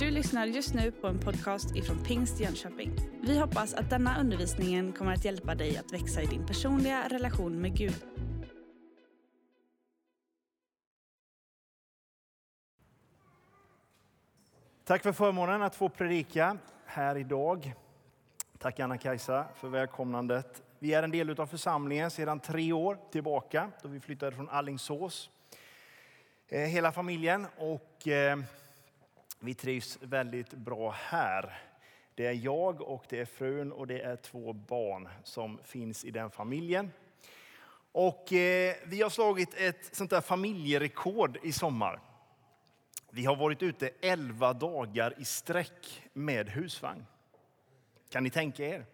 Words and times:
Du 0.00 0.10
lyssnar 0.10 0.46
just 0.46 0.74
nu 0.74 0.92
på 0.92 1.06
en 1.06 1.18
podcast 1.18 1.76
ifrån 1.76 2.04
Pingst 2.04 2.40
Jönköping. 2.40 2.92
Vi 3.22 3.38
hoppas 3.38 3.74
att 3.74 3.90
denna 3.90 4.20
undervisning 4.20 4.92
kommer 4.92 5.12
att 5.12 5.24
hjälpa 5.24 5.54
dig 5.54 5.76
att 5.76 5.92
växa 5.92 6.22
i 6.22 6.26
din 6.26 6.46
personliga 6.46 7.08
relation 7.08 7.60
med 7.60 7.76
Gud. 7.76 8.04
Tack 14.84 15.02
för 15.02 15.12
förmånen 15.12 15.62
att 15.62 15.76
få 15.76 15.88
predika 15.88 16.58
här 16.86 17.16
idag. 17.16 17.74
Tack 18.58 18.80
Anna-Kajsa 18.80 19.44
för 19.54 19.68
välkomnandet. 19.68 20.62
Vi 20.78 20.94
är 20.94 21.02
en 21.02 21.10
del 21.10 21.40
av 21.40 21.46
församlingen 21.46 22.10
sedan 22.10 22.40
tre 22.40 22.72
år 22.72 22.98
tillbaka 23.10 23.70
då 23.82 23.88
vi 23.88 24.00
flyttade 24.00 24.36
från 24.36 24.48
Allingsås. 24.48 25.30
Eh, 26.48 26.60
hela 26.60 26.92
familjen 26.92 27.46
och 27.58 28.08
eh, 28.08 28.38
vi 29.40 29.54
trivs 29.54 29.98
väldigt 30.02 30.50
bra 30.50 30.90
här. 30.90 31.58
Det 32.14 32.26
är 32.26 32.32
jag 32.32 32.80
och 32.80 33.04
det 33.08 33.20
är 33.20 33.24
frun 33.24 33.72
och 33.72 33.86
det 33.86 34.00
är 34.00 34.16
två 34.16 34.52
barn 34.52 35.08
som 35.24 35.58
finns 35.64 36.04
i 36.04 36.10
den 36.10 36.30
familjen. 36.30 36.92
Och 37.92 38.32
eh, 38.32 38.74
vi 38.84 39.02
har 39.02 39.10
slagit 39.10 39.54
ett 39.54 39.94
sånt 39.96 40.10
där 40.10 40.20
familjerekord 40.20 41.38
i 41.42 41.52
sommar. 41.52 42.00
Vi 43.10 43.24
har 43.24 43.36
varit 43.36 43.62
ute 43.62 43.90
11 44.00 44.52
dagar 44.52 45.14
i 45.18 45.24
sträck 45.24 46.02
med 46.12 46.48
husvagn. 46.48 47.06
Kan 48.10 48.22
ni 48.22 48.30
tänka 48.30 48.66
er? 48.66 48.86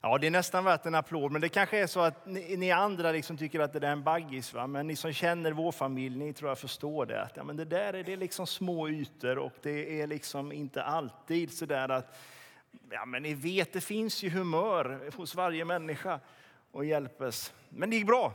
Ja, 0.00 0.18
det 0.18 0.26
är 0.26 0.30
nästan 0.30 0.64
värt 0.64 0.86
en 0.86 0.94
applåd, 0.94 1.32
men 1.32 1.40
det 1.40 1.48
kanske 1.48 1.78
är 1.78 1.86
så 1.86 2.00
att 2.00 2.26
ni, 2.26 2.56
ni 2.56 2.70
andra 2.70 3.12
liksom 3.12 3.36
tycker 3.36 3.60
att 3.60 3.72
det 3.72 3.78
där 3.78 3.88
är 3.88 3.92
en 3.92 4.02
baggis. 4.02 4.54
Va? 4.54 4.66
Men 4.66 4.86
ni 4.86 4.96
som 4.96 5.12
känner 5.12 5.52
vår 5.52 5.72
familj, 5.72 6.18
ni 6.18 6.32
tror 6.32 6.50
jag 6.50 6.58
förstår 6.58 7.06
det. 7.06 7.22
Att, 7.22 7.36
ja, 7.36 7.44
men 7.44 7.56
det 7.56 7.64
där 7.64 7.94
är 7.94 8.04
det 8.04 8.16
liksom 8.16 8.46
små 8.46 8.88
ytor 8.88 9.38
och 9.38 9.52
det 9.62 10.00
är 10.00 10.06
liksom 10.06 10.52
inte 10.52 10.82
alltid 10.82 11.52
så 11.52 11.66
där 11.66 11.88
att, 11.88 12.18
ja 12.90 13.04
men 13.04 13.22
ni 13.22 13.34
vet, 13.34 13.72
det 13.72 13.80
finns 13.80 14.22
ju 14.22 14.30
humör 14.30 15.10
hos 15.16 15.34
varje 15.34 15.64
människa 15.64 16.20
och 16.72 16.84
hjälpes. 16.84 17.52
Men 17.68 17.90
det 17.90 17.96
gick 17.96 18.06
bra. 18.06 18.32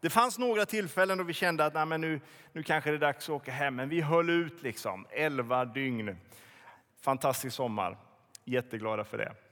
Det 0.00 0.10
fanns 0.10 0.38
några 0.38 0.66
tillfällen 0.66 1.18
då 1.18 1.24
vi 1.24 1.32
kände 1.32 1.64
att 1.64 1.74
nej, 1.74 1.86
men 1.86 2.00
nu, 2.00 2.20
nu 2.52 2.62
kanske 2.62 2.90
det 2.90 2.96
är 2.96 3.00
dags 3.00 3.24
att 3.24 3.34
åka 3.34 3.52
hem, 3.52 3.76
men 3.76 3.88
vi 3.88 4.00
höll 4.00 4.30
ut 4.30 4.62
liksom 4.62 5.06
11 5.10 5.64
dygn. 5.64 6.16
Fantastisk 7.00 7.56
sommar. 7.56 7.96
Jätteglada 8.44 9.04
för 9.04 9.18
det. 9.18 9.43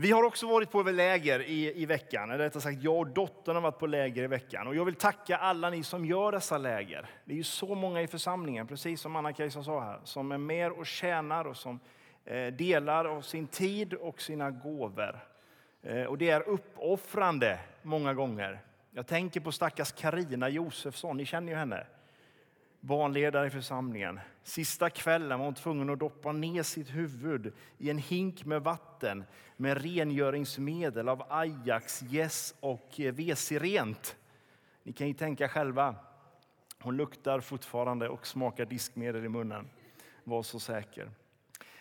Vi 0.00 0.10
har 0.10 0.22
också 0.22 0.46
varit 0.46 0.70
på 0.70 0.82
läger 0.82 1.40
i, 1.40 1.82
i 1.82 1.86
veckan. 1.86 2.30
Eller 2.30 2.44
rättare 2.44 2.62
sagt, 2.62 2.82
jag 2.82 2.98
och 2.98 3.06
dottern 3.06 3.54
har 3.54 3.62
varit 3.62 3.78
på 3.78 3.86
läger 3.86 4.22
i 4.22 4.26
veckan. 4.26 4.66
Och 4.66 4.76
jag 4.76 4.84
vill 4.84 4.94
tacka 4.94 5.36
alla 5.36 5.70
ni 5.70 5.82
som 5.82 6.06
gör 6.06 6.32
dessa 6.32 6.58
läger. 6.58 7.10
Det 7.24 7.32
är 7.32 7.36
ju 7.36 7.44
så 7.44 7.74
många 7.74 8.02
i 8.02 8.06
församlingen, 8.06 8.66
precis 8.66 9.00
som 9.00 9.16
Anna-Kajsa 9.16 9.62
sa 9.62 9.80
här, 9.80 10.00
som 10.04 10.32
är 10.32 10.38
med 10.38 10.72
och 10.72 10.86
tjänar 10.86 11.44
och 11.44 11.56
som 11.56 11.80
eh, 12.24 12.46
delar 12.46 13.04
av 13.04 13.22
sin 13.22 13.46
tid 13.46 13.94
och 13.94 14.20
sina 14.20 14.50
gåvor. 14.50 15.20
Eh, 15.82 16.02
och 16.02 16.18
det 16.18 16.30
är 16.30 16.48
uppoffrande 16.48 17.58
många 17.82 18.14
gånger. 18.14 18.60
Jag 18.90 19.06
tänker 19.06 19.40
på 19.40 19.52
stackars 19.52 19.92
Karina 19.92 20.48
Josefsson, 20.48 21.16
ni 21.16 21.24
känner 21.24 21.52
ju 21.52 21.58
henne 21.58 21.86
barnledare 22.80 23.46
i 23.46 23.50
församlingen. 23.50 24.20
Sista 24.42 24.90
kvällen 24.90 25.38
var 25.38 25.46
hon 25.46 25.54
tvungen 25.54 25.90
att 25.90 25.98
doppa 25.98 26.32
ner 26.32 26.62
sitt 26.62 26.94
huvud 26.94 27.52
i 27.78 27.90
en 27.90 27.98
hink 27.98 28.44
med 28.44 28.62
vatten 28.62 29.24
med 29.56 29.82
rengöringsmedel 29.82 31.08
av 31.08 31.24
Ajax, 31.28 32.02
Yes 32.10 32.54
och 32.60 33.00
eh, 33.00 33.12
WC-rent. 33.12 34.16
Ni 34.82 34.92
kan 34.92 35.08
ju 35.08 35.14
tänka 35.14 35.48
själva. 35.48 35.94
Hon 36.80 36.96
luktar 36.96 37.40
fortfarande 37.40 38.08
och 38.08 38.26
smakar 38.26 38.64
diskmedel 38.64 39.24
i 39.24 39.28
munnen. 39.28 39.70
Var 40.24 40.42
så 40.42 40.60
säker. 40.60 41.10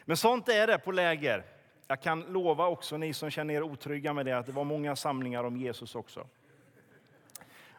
Men 0.05 0.17
sånt 0.17 0.49
är 0.49 0.67
det 0.67 0.77
på 0.77 0.91
läger. 0.91 1.45
Jag 1.87 2.01
kan 2.01 2.21
lova 2.21 2.67
också 2.67 2.97
ni 2.97 3.13
som 3.13 3.29
känner 3.29 3.53
er 3.53 3.63
otrygga 3.63 4.13
med 4.13 4.25
det 4.25 4.37
att 4.37 4.45
det 4.45 4.51
var 4.51 4.63
många 4.63 4.95
samlingar 4.95 5.43
om 5.43 5.57
Jesus 5.57 5.95
också. 5.95 6.27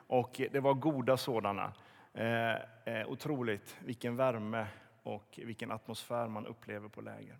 Och 0.07 0.41
det 0.53 0.61
var 0.61 0.75
goda 0.75 1.17
sådana. 1.17 1.73
Eh, 2.19 2.55
eh, 2.85 3.09
otroligt 3.09 3.77
vilken 3.85 4.17
värme 4.17 4.67
och 5.03 5.39
vilken 5.43 5.71
atmosfär 5.71 6.29
man 6.29 6.47
upplever 6.47 6.89
på 6.89 7.01
läger. 7.01 7.37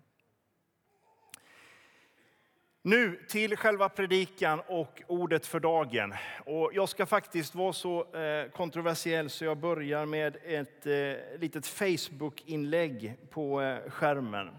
Nu 2.81 3.25
till 3.29 3.57
själva 3.57 3.89
predikan 3.89 4.61
och 4.67 5.01
ordet 5.07 5.45
för 5.45 5.59
dagen. 5.59 6.13
Och 6.45 6.71
jag 6.73 6.89
ska 6.89 7.05
faktiskt 7.05 7.55
vara 7.55 7.73
så 7.73 8.15
eh, 8.15 8.49
kontroversiell 8.49 9.29
så 9.29 9.45
jag 9.45 9.57
börjar 9.57 10.05
med 10.05 10.37
ett 10.43 10.85
eh, 10.85 11.39
litet 11.39 11.67
Facebook-inlägg 11.67 13.15
på 13.29 13.79
skärmen. 13.87 14.49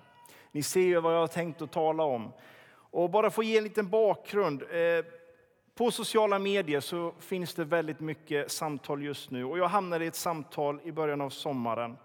Ni 0.52 0.62
ser 0.62 0.80
ju 0.80 1.00
vad 1.00 1.14
jag 1.14 1.20
har 1.20 1.26
tänkt 1.26 1.62
att 1.62 1.72
tala 1.72 2.02
om. 2.02 2.32
Och 2.72 3.10
bara 3.10 3.26
att 3.26 3.44
ge 3.44 3.58
en 3.58 3.64
liten 3.64 3.88
bakgrund. 3.90 4.62
På 5.80 5.90
sociala 5.90 6.38
medier 6.38 6.80
så 6.80 7.14
finns 7.18 7.54
det 7.54 7.64
väldigt 7.64 8.00
mycket 8.00 8.50
samtal 8.50 9.02
just 9.02 9.30
nu. 9.30 9.44
Och 9.44 9.58
jag 9.58 9.68
hamnade 9.68 10.04
i 10.04 10.08
ett 10.08 10.14
samtal 10.14 10.80
i 10.84 10.92
början 10.92 11.20
av 11.20 11.30
sommaren. 11.30 11.96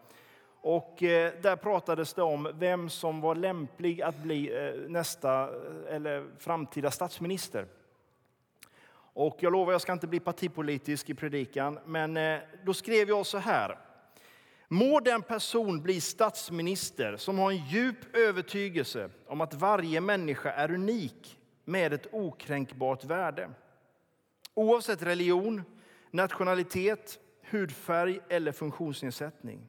Och 0.62 1.03
eh, 1.03 1.34
där 1.41 1.56
pratades 1.56 2.13
det 2.13 2.22
om 2.22 2.52
vem 2.53 2.90
som 2.90 3.22
var 3.22 3.36
lämplig 3.36 4.02
att 4.02 4.18
bli 4.18 4.68
eh, 4.68 4.90
nästa 4.90 5.44
eh, 5.44 5.96
eller 5.96 6.25
framtida 6.40 6.91
statsminister. 6.91 7.66
Och 9.13 9.38
jag 9.40 9.52
lovar, 9.52 9.72
jag 9.72 9.81
ska 9.81 9.94
inte 9.94 10.07
bli 10.07 10.19
partipolitisk 10.19 11.09
i 11.09 11.13
predikan, 11.13 11.80
men 11.86 12.40
då 12.66 12.74
skrev 12.74 13.09
jag 13.09 13.25
så 13.25 13.38
här. 13.38 13.78
Må 14.68 15.00
den 15.00 15.22
person 15.22 15.81
bli 15.81 16.02
statsminister 16.02 17.18
som 17.18 17.40
har 17.40 17.52
en 17.52 17.66
djup 17.68 18.16
övertygelse 18.16 19.09
om 19.28 19.42
att 19.42 19.53
varje 19.53 20.02
människa 20.02 20.52
är 20.52 20.72
unik 20.72 21.40
med 21.66 21.94
ett 21.94 22.07
okränkbart 22.12 23.03
värde. 23.03 23.50
Oavsett 24.55 25.01
religion, 25.01 25.61
nationalitet, 26.11 27.19
hudfärg 27.49 28.19
eller 28.29 28.51
funktionsnedsättning. 28.51 29.67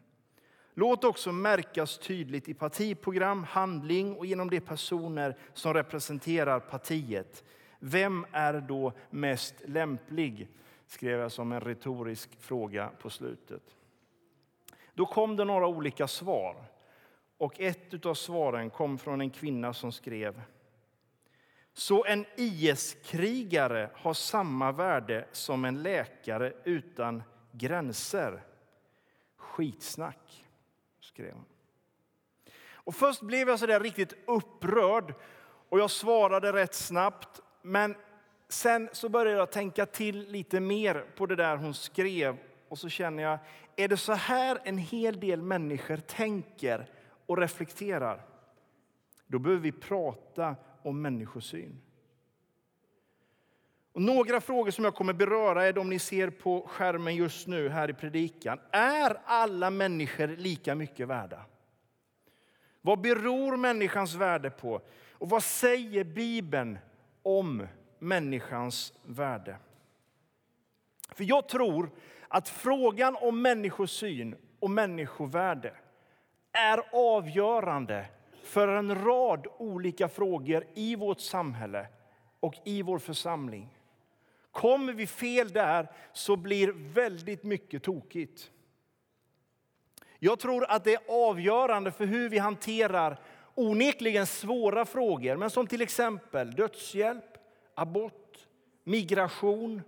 Låt 0.75 1.05
också 1.05 1.33
märkas 1.33 1.99
tydligt 1.99 2.49
i 2.49 2.55
partiprogram, 2.55 3.45
handling 3.45 4.17
och 4.17 4.27
genom 4.27 4.51
de 4.51 4.61
personer 4.61 5.39
som 5.55 5.75
representerar 5.75 6.61
partiet. 6.61 7.45
Vem 7.79 8.27
är 8.33 8.61
då 8.61 8.93
mest 9.11 9.55
lämplig? 9.65 10.49
skrev 10.87 11.21
jag 11.21 11.33
som 11.33 11.53
en 11.53 11.61
retorisk 11.61 12.41
fråga 12.41 12.91
på 13.01 13.11
slutet. 13.11 13.63
Då 14.95 15.07
kom 15.07 15.37
det 15.37 15.45
några 15.45 15.67
olika 15.67 16.09
svar. 16.09 16.65
Och 17.39 17.61
ett 17.61 18.07
av 18.07 18.15
svaren 18.15 18.71
kom 18.71 18.99
från 18.99 19.21
en 19.21 19.31
kvinna 19.31 19.73
som 19.73 19.93
skrev 19.93 20.43
så 21.79 22.05
en 22.05 22.25
IS-krigare 22.37 23.91
har 23.95 24.15
samma 24.15 24.73
värde 24.73 25.27
som 25.33 25.65
en 25.65 25.83
läkare 25.83 26.53
utan 26.65 27.23
gränser. 27.53 28.45
Skitsnack, 29.37 30.45
skrev 31.01 31.33
hon. 31.33 31.45
Och 32.73 32.95
först 32.95 33.23
blev 33.23 33.49
jag 33.49 33.59
så 33.59 33.67
där 33.67 33.81
riktigt 33.81 34.15
upprörd 34.27 35.15
och 35.69 35.81
jag 35.81 35.91
svarade 35.91 36.53
rätt 36.53 36.75
snabbt. 36.75 37.41
Men 37.63 37.97
sen 38.49 38.89
så 38.93 39.09
började 39.09 39.39
jag 39.39 39.51
tänka 39.51 39.87
till 39.87 40.29
lite 40.29 40.61
mer 40.61 41.05
på 41.17 41.27
det 41.27 41.37
där 41.37 41.57
hon 41.57 41.75
skrev 41.75 42.37
och 42.69 42.79
så 42.79 42.89
känner 42.89 43.23
jag, 43.23 43.39
är 43.77 43.89
det 43.89 43.97
så 43.97 44.13
här 44.13 44.59
en 44.65 44.79
hel 44.79 45.21
del 45.21 45.43
människor 45.43 45.97
tänker 45.97 46.91
och 47.27 47.39
reflekterar? 47.39 48.27
Då 49.27 49.39
behöver 49.39 49.63
vi 49.63 49.73
prata 49.73 50.57
om 50.87 51.03
människosyn. 51.03 51.81
Och 53.93 54.03
några 54.03 54.41
frågor 54.41 54.71
som 54.71 54.85
jag 54.85 54.95
kommer 54.95 55.13
beröra 55.13 55.65
är 55.65 55.73
de 55.73 55.89
ni 55.89 55.99
ser 55.99 56.31
på 56.31 56.67
skärmen 56.69 57.17
just 57.17 57.47
nu 57.47 57.69
här 57.69 57.91
i 57.91 57.95
predikan. 57.95 58.59
Är 58.71 59.17
alla 59.25 59.71
människor 59.71 60.29
lika 60.29 60.75
mycket 60.75 61.09
värda? 61.09 61.45
Vad 62.81 63.01
beror 63.01 63.57
människans 63.57 64.15
värde 64.15 64.51
på? 64.51 64.81
Och 65.13 65.29
vad 65.29 65.43
säger 65.43 66.05
Bibeln 66.05 66.79
om 67.23 67.67
människans 67.99 68.93
värde? 69.05 69.57
För 71.15 71.25
jag 71.25 71.49
tror 71.49 71.91
att 72.29 72.49
frågan 72.49 73.17
om 73.21 73.43
människosyn 73.43 74.37
och 74.61 74.71
människovärde 74.71 75.75
är 76.53 76.83
avgörande 76.93 78.07
för 78.47 78.69
en 78.69 79.05
rad 79.05 79.47
olika 79.59 80.09
frågor 80.09 80.65
i 80.75 80.97
vårt 80.97 81.21
samhälle 81.21 81.87
och 82.41 82.55
i 82.65 82.83
vår 82.83 82.99
församling. 82.99 83.69
Kommer 84.51 84.93
vi 84.93 85.07
fel 85.07 85.53
där 85.53 85.91
så 86.13 86.37
blir 86.37 86.73
väldigt 86.95 87.45
mycket 87.45 87.83
tokigt. 87.83 88.51
Jag 90.19 90.39
tror 90.39 90.71
att 90.71 90.85
det 90.85 90.95
är 90.95 91.29
avgörande 91.29 91.93
för 91.93 92.07
hur 92.07 92.29
vi 92.29 92.39
hanterar 92.39 93.21
onekligen 93.55 94.27
svåra 94.27 94.85
frågor, 94.85 95.37
men 95.37 95.51
som 95.51 95.67
till 95.67 95.83
exempel 95.83 96.53
dödshjälp, 96.53 97.39
abort, 97.75 98.39
migration, 98.85 99.83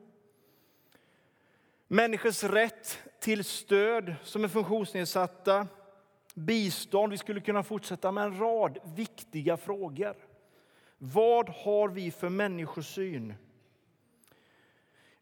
människors 1.89 2.45
rätt 2.45 2.99
till 3.21 3.45
stöd 3.45 4.15
som 4.23 4.45
är 4.45 4.49
funktionsnedsatta, 4.49 5.67
bistånd. 6.39 7.13
Vi 7.13 7.19
skulle 7.19 7.41
kunna 7.41 7.63
fortsätta 7.63 8.13
med 8.13 8.25
en 8.25 8.39
rad 8.39 8.79
viktiga 8.85 9.57
frågor. 9.57 10.17
Vad 10.99 11.49
har 11.49 11.89
vi 11.89 12.11
för 12.11 12.29
människosyn? 12.29 13.35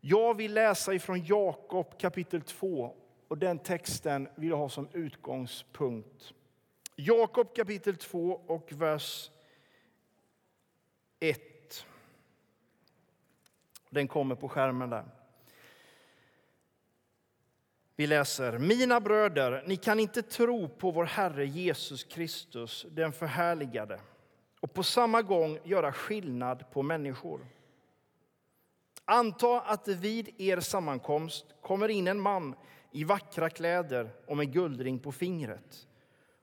Jag 0.01 0.35
vill 0.35 0.55
läsa 0.55 0.95
ifrån 0.95 1.25
Jakob 1.25 1.99
kapitel 1.99 2.43
2 2.43 2.95
och 3.29 3.39
den 3.39 3.59
texten 3.59 4.29
vill 4.35 4.51
jag 4.51 4.57
ha 4.57 4.69
som 4.69 4.89
utgångspunkt. 4.93 6.33
Jakob 6.97 7.55
kapitel 7.55 7.97
2 7.97 8.41
och 8.47 8.73
vers 8.73 9.31
1. 11.21 11.87
Den 13.91 14.09
kommer 14.09 14.35
på 14.35 14.49
skärmen 14.49 14.91
där. 14.91 15.05
Vi 17.99 18.07
läser. 18.07 18.59
Mina 18.59 19.01
bröder, 19.01 19.65
ni 19.67 19.77
kan 19.77 20.01
inte 20.01 20.23
tro 20.23 20.69
på 20.69 20.91
vår 20.91 21.05
Herre 21.05 21.47
Jesus 21.47 22.05
Kristus, 22.05 22.87
den 22.91 23.13
förhärligade 23.13 24.01
och 24.61 24.75
på 24.75 24.83
samma 24.83 25.23
gång 25.23 25.59
göra 25.65 25.93
skillnad 25.93 26.71
på 26.71 26.83
människor. 26.83 27.47
Anta 29.05 29.61
att 29.61 29.85
det 29.85 29.95
vid 29.95 30.41
er 30.41 30.61
sammankomst 30.61 31.47
kommer 31.61 31.89
in 31.89 32.09
en 32.09 32.21
man 32.21 32.55
i 32.93 33.05
vackra 33.05 33.51
kläder 33.51 34.11
och 34.27 34.37
med 34.37 34.53
guldring 34.53 34.99
på 34.99 35.13
fingret 35.13 35.89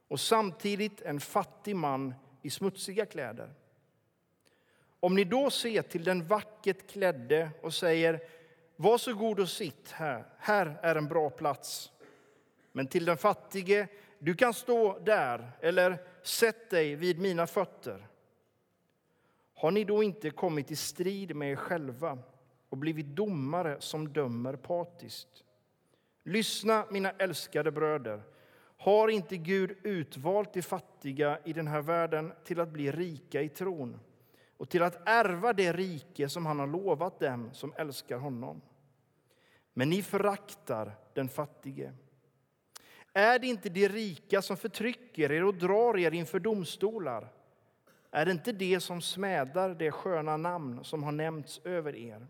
och 0.08 0.20
samtidigt 0.20 1.02
en 1.02 1.20
fattig 1.20 1.76
man 1.76 2.14
i 2.42 2.50
smutsiga 2.50 3.06
kläder. 3.06 3.54
Om 5.00 5.16
ni 5.16 5.24
då 5.24 5.50
ser 5.50 5.82
till 5.82 6.04
den 6.04 6.28
vackert 6.28 6.92
klädde 6.92 7.50
och 7.62 7.74
säger 7.74 8.20
"'Var 8.76 8.98
så 8.98 9.14
god 9.14 9.40
och 9.40 9.50
sitt 9.50 9.92
här, 9.92 10.26
här 10.38 10.80
är 10.82 10.96
en 10.96 11.08
bra 11.08 11.30
plats. 11.30 11.92
Men 12.72 12.88
till 12.88 13.06
den 13.06 13.18
fattige, 13.18 13.88
du 14.20 14.34
kan 14.36 14.54
stå 14.54 15.00
där 15.00 15.52
eller 15.62 15.98
sätt 16.22 16.70
dig 16.70 16.96
vid 16.96 17.20
mina 17.20 17.48
fötter. 17.48 18.08
Har 19.56 19.72
ni 19.72 19.84
då 19.84 20.04
inte 20.04 20.30
kommit 20.30 20.72
i 20.72 20.76
strid 20.76 21.36
med 21.36 21.52
er 21.52 21.56
själva 21.56 22.18
och 22.70 22.78
blivit 22.78 23.06
domare 23.06 23.78
som 23.80 24.14
dömer 24.14 24.56
partiskt? 24.56 25.44
Lyssna, 26.24 26.86
mina 26.90 27.12
älskade 27.12 27.72
bröder. 27.72 28.24
Har 28.78 29.08
inte 29.08 29.38
Gud 29.38 29.78
utvalt 29.84 30.54
de 30.54 30.62
fattiga 30.62 31.40
i 31.46 31.54
den 31.54 31.68
här 31.68 31.82
världen 31.82 32.34
till 32.44 32.60
att 32.60 32.70
bli 32.70 32.92
rika 32.92 33.42
i 33.42 33.50
tron 33.50 34.00
och 34.64 34.70
till 34.70 34.84
att 34.84 35.02
ärva 35.06 35.54
det 35.54 35.74
rike 35.74 36.30
som 36.30 36.46
han 36.46 36.60
har 36.60 36.68
lovat 36.68 37.20
dem 37.20 37.50
som 37.54 37.74
älskar 37.78 38.18
honom? 38.18 38.62
Men 39.74 39.90
ni 39.90 40.02
föraktar 40.02 40.96
den 41.14 41.30
fattige. 41.30 41.92
Är 43.14 43.40
det 43.40 43.48
inte 43.48 43.70
de 43.70 43.88
rika 43.88 44.42
som 44.42 44.58
förtrycker 44.58 45.32
er 45.32 45.44
och 45.44 45.56
drar 45.56 45.98
er 45.98 46.12
inför 46.12 46.40
domstolar? 46.40 47.28
Är 48.12 48.26
det 48.26 48.32
inte 48.32 48.52
det 48.52 48.80
som 48.80 49.02
smädar 49.02 49.70
det 49.70 49.92
sköna 49.92 50.38
namn 50.38 50.84
som 50.84 51.04
har 51.04 51.12
nämnts 51.12 51.62
över 51.64 51.96
er? 51.96 52.28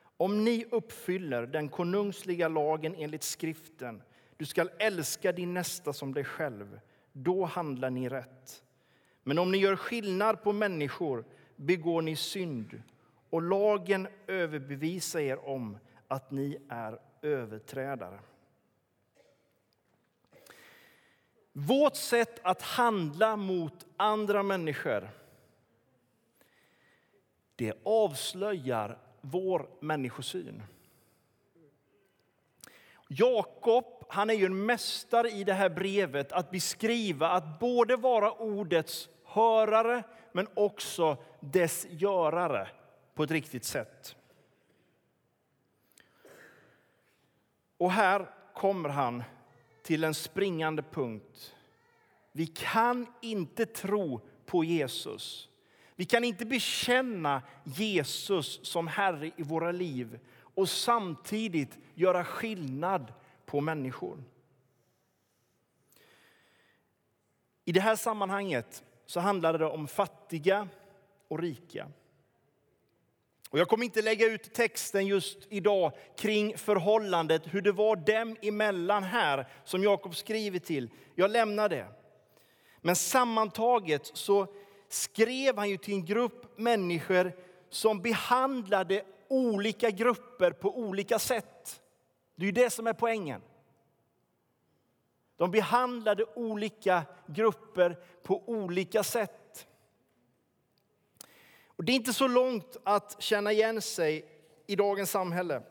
Om 0.00 0.44
ni 0.44 0.64
uppfyller 0.70 1.46
den 1.46 1.68
konungsliga 1.68 2.48
lagen 2.48 2.94
enligt 2.94 3.22
skriften, 3.22 4.02
du 4.36 4.46
skall 4.46 4.70
älska 4.78 5.32
din 5.32 5.54
nästa 5.54 5.92
som 5.92 6.14
dig 6.14 6.24
själv, 6.24 6.80
då 7.12 7.44
handlar 7.44 7.90
ni 7.90 8.08
rätt. 8.08 8.62
Men 9.28 9.38
om 9.38 9.52
ni 9.52 9.58
gör 9.58 9.76
skillnad 9.76 10.42
på 10.42 10.52
människor 10.52 11.24
begår 11.56 12.02
ni 12.02 12.16
synd 12.16 12.82
och 13.30 13.42
lagen 13.42 14.08
överbevisar 14.26 15.20
er 15.20 15.48
om 15.48 15.78
att 16.08 16.30
ni 16.30 16.58
är 16.68 16.98
överträdare. 17.22 18.18
Vårt 21.52 21.96
sätt 21.96 22.40
att 22.42 22.62
handla 22.62 23.36
mot 23.36 23.86
andra 23.96 24.42
människor 24.42 25.10
det 27.56 27.72
avslöjar 27.82 28.98
vår 29.20 29.68
människosyn. 29.80 30.62
Jakob 33.08 33.98
han 34.08 34.30
är 34.30 34.34
ju 34.34 34.46
en 34.46 34.66
mästare 34.66 35.30
i 35.30 35.44
det 35.44 35.52
här 35.52 35.70
brevet 35.70 36.32
att 36.32 36.50
beskriva 36.50 37.28
att 37.28 37.58
både 37.58 37.96
vara 37.96 38.32
ordets 38.32 39.08
hörare 39.28 40.02
men 40.32 40.48
också 40.54 41.16
dess 41.40 41.86
görare 41.90 42.68
på 43.14 43.22
ett 43.22 43.30
riktigt 43.30 43.64
sätt. 43.64 44.16
Och 47.76 47.92
här 47.92 48.30
kommer 48.54 48.88
han 48.88 49.22
till 49.82 50.04
en 50.04 50.14
springande 50.14 50.82
punkt. 50.82 51.54
Vi 52.32 52.46
kan 52.46 53.06
inte 53.22 53.66
tro 53.66 54.20
på 54.46 54.64
Jesus. 54.64 55.48
Vi 55.94 56.04
kan 56.04 56.24
inte 56.24 56.46
bekänna 56.46 57.42
Jesus 57.64 58.60
som 58.62 58.86
Herre 58.86 59.30
i 59.36 59.42
våra 59.42 59.72
liv 59.72 60.20
och 60.54 60.68
samtidigt 60.68 61.78
göra 61.94 62.24
skillnad 62.24 63.12
på 63.46 63.60
människor. 63.60 64.24
I 67.64 67.72
det 67.72 67.80
här 67.80 67.96
sammanhanget 67.96 68.84
så 69.08 69.20
handlade 69.20 69.58
det 69.58 69.66
om 69.66 69.88
fattiga 69.88 70.68
och 71.28 71.38
rika. 71.38 71.88
Och 73.50 73.58
jag 73.58 73.68
kommer 73.68 73.84
inte 73.84 74.02
lägga 74.02 74.26
ut 74.26 74.54
texten 74.54 75.06
just 75.06 75.38
idag 75.48 75.92
kring 76.16 76.58
förhållandet, 76.58 77.42
hur 77.44 77.62
det 77.62 77.72
var 77.72 77.96
dem 77.96 78.36
emellan 78.42 79.02
här 79.02 79.48
som 79.64 79.82
Jakob 79.82 80.16
skriver 80.16 80.58
till. 80.58 80.90
Jag 81.14 81.30
lämnar 81.30 81.68
det. 81.68 81.86
Men 82.80 82.96
sammantaget 82.96 84.10
så 84.14 84.46
skrev 84.88 85.56
han 85.56 85.70
ju 85.70 85.76
till 85.76 85.94
en 85.94 86.04
grupp 86.04 86.58
människor 86.58 87.32
som 87.70 88.02
behandlade 88.02 89.04
olika 89.28 89.90
grupper 89.90 90.50
på 90.50 90.78
olika 90.78 91.18
sätt. 91.18 91.80
Det 92.34 92.42
är 92.42 92.46
ju 92.46 92.52
det 92.52 92.70
som 92.70 92.86
är 92.86 92.92
poängen. 92.92 93.42
De 95.38 95.50
behandlade 95.50 96.24
olika 96.34 97.02
grupper 97.26 97.96
på 98.22 98.42
olika 98.46 99.02
sätt. 99.02 99.66
Och 101.66 101.84
det 101.84 101.92
är 101.92 101.96
inte 101.96 102.12
så 102.12 102.28
långt 102.28 102.76
att 102.84 103.22
känna 103.22 103.52
igen 103.52 103.82
sig 103.82 104.24
i 104.66 104.76
dagens 104.76 105.10
samhälle. 105.10 105.62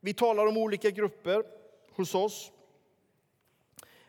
Vi 0.00 0.14
talar 0.14 0.46
om 0.46 0.56
olika 0.56 0.90
grupper 0.90 1.44
hos 1.92 2.14
oss. 2.14 2.52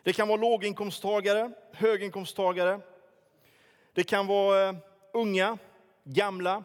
Det 0.02 0.12
kan 0.12 0.28
vara 0.28 0.40
låginkomsttagare, 0.40 1.52
höginkomsttagare. 1.72 2.80
Det 3.92 4.04
kan 4.04 4.26
vara 4.26 4.68
eh, 4.68 4.76
unga, 5.12 5.58
gamla, 6.04 6.64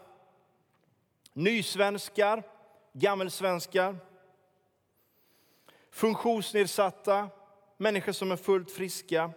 nysvenskar, 1.34 2.44
gammelsvenskar. 2.94 3.98
Funktionsnedsatta, 5.92 7.30
människor 7.78 8.12
som 8.12 8.32
är 8.32 8.36
fullt 8.36 8.72
friska. 8.72 9.32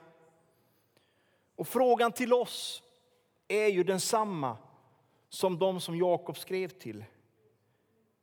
Och 1.56 1.68
frågan 1.68 2.12
till 2.12 2.32
oss 2.32 2.82
är 3.48 3.66
ju 3.66 3.84
densamma 3.84 4.56
som 5.28 5.58
de 5.58 5.80
som 5.80 5.96
Jakob 5.96 6.38
skrev 6.38 6.68
till. 6.68 7.04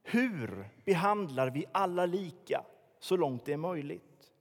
Hur 0.03 0.69
behandlar 0.86 1.50
vi 1.50 1.65
alla 1.71 2.05
lika 2.05 2.63
så 3.00 3.17
långt 3.17 3.45
det 3.45 3.53
är 3.53 3.57
möjligt? 3.57 4.31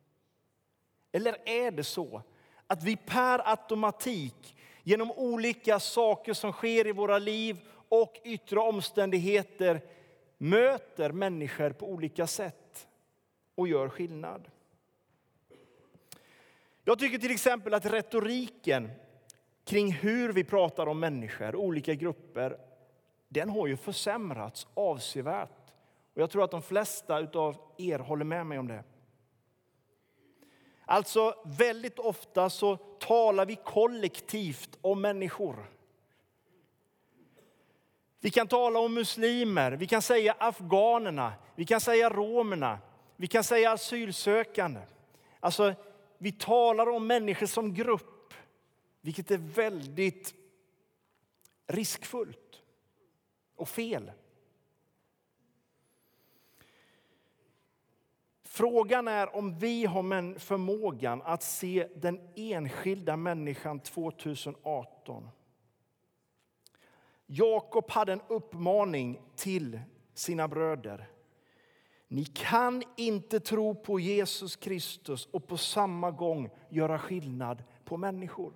Eller 1.13 1.37
är 1.49 1.71
det 1.71 1.85
så 1.85 2.23
att 2.67 2.83
vi 2.83 2.97
per 2.97 3.51
automatik 3.51 4.57
genom 4.83 5.11
olika 5.11 5.81
saker 5.81 6.33
som 6.33 6.53
sker 6.53 6.87
i 6.87 6.93
våra 6.93 7.19
liv 7.19 7.61
och 7.89 8.21
yttre 8.25 8.61
omständigheter 8.61 9.81
möter 10.39 11.13
människor 11.13 11.71
på 11.71 11.87
olika 11.87 12.27
sätt 12.27 12.89
och 13.55 13.69
gör 13.69 13.89
skillnad? 13.89 14.51
Jag 16.89 16.99
tycker 16.99 17.19
till 17.19 17.31
exempel 17.31 17.75
att 17.75 17.87
retoriken 17.87 18.91
kring 19.65 19.93
hur 19.93 20.33
vi 20.33 20.45
pratar 20.45 20.87
om 20.87 21.01
människor, 21.01 21.57
olika 21.57 21.95
grupper, 21.95 22.59
den 23.29 23.49
har 23.49 23.67
ju 23.67 23.77
försämrats 23.77 24.67
avsevärt. 24.75 25.73
Och 26.15 26.23
jag 26.23 26.31
tror 26.31 26.45
att 26.45 26.51
de 26.51 26.63
flesta 26.63 27.17
av 27.35 27.57
er 27.77 27.99
håller 27.99 28.25
med 28.25 28.47
mig 28.47 28.59
om 28.59 28.69
det. 28.69 28.85
Alltså, 30.85 31.35
väldigt 31.45 31.99
ofta 31.99 32.51
så 32.51 32.77
talar 32.77 33.47
vi 33.47 33.57
kollektivt 33.57 34.79
om 34.81 35.01
människor. 35.01 35.71
Vi 38.21 38.31
kan 38.31 38.49
tala 38.49 38.79
om 38.79 38.95
muslimer, 38.95 39.73
vi 39.73 39.87
kan 39.87 40.03
säga 40.03 40.37
afghanerna, 40.39 41.33
vi 41.55 41.65
kan 41.65 41.81
säga 41.81 42.11
romerna, 42.11 42.79
vi 43.17 43.27
kan 43.27 43.45
säga 43.45 43.73
asylsökande. 43.73 44.81
Alltså, 45.41 45.75
vi 46.19 46.33
talar 46.33 46.89
om 46.89 47.07
människor 47.07 47.47
som 47.47 47.75
grupp 47.75 48.35
vilket 49.07 49.31
är 49.31 49.39
väldigt 49.39 50.35
riskfullt 51.67 52.63
och 53.57 53.69
fel. 53.69 54.13
Frågan 58.43 59.09
är 59.09 59.37
om 59.37 59.59
vi 59.59 59.85
har 59.85 60.39
förmågan 60.39 61.23
att 61.23 61.43
se 61.43 61.89
den 61.97 62.21
enskilda 62.37 63.17
människan 63.17 63.81
2018. 63.81 65.29
Jakob 67.27 67.91
hade 67.91 68.13
en 68.13 68.23
uppmaning 68.29 69.21
till 69.37 69.81
sina 70.15 70.49
bröder. 70.49 71.09
Ni 72.09 72.25
kan 72.25 72.83
inte 72.97 73.41
tro 73.41 73.75
på 73.75 74.01
Jesus 74.01 74.57
Kristus 74.57 75.27
och 75.27 75.47
på 75.47 75.57
samma 75.57 76.11
gång 76.11 76.51
göra 76.69 76.99
skillnad 76.99 77.65
på 77.85 77.97
människor. 77.97 78.53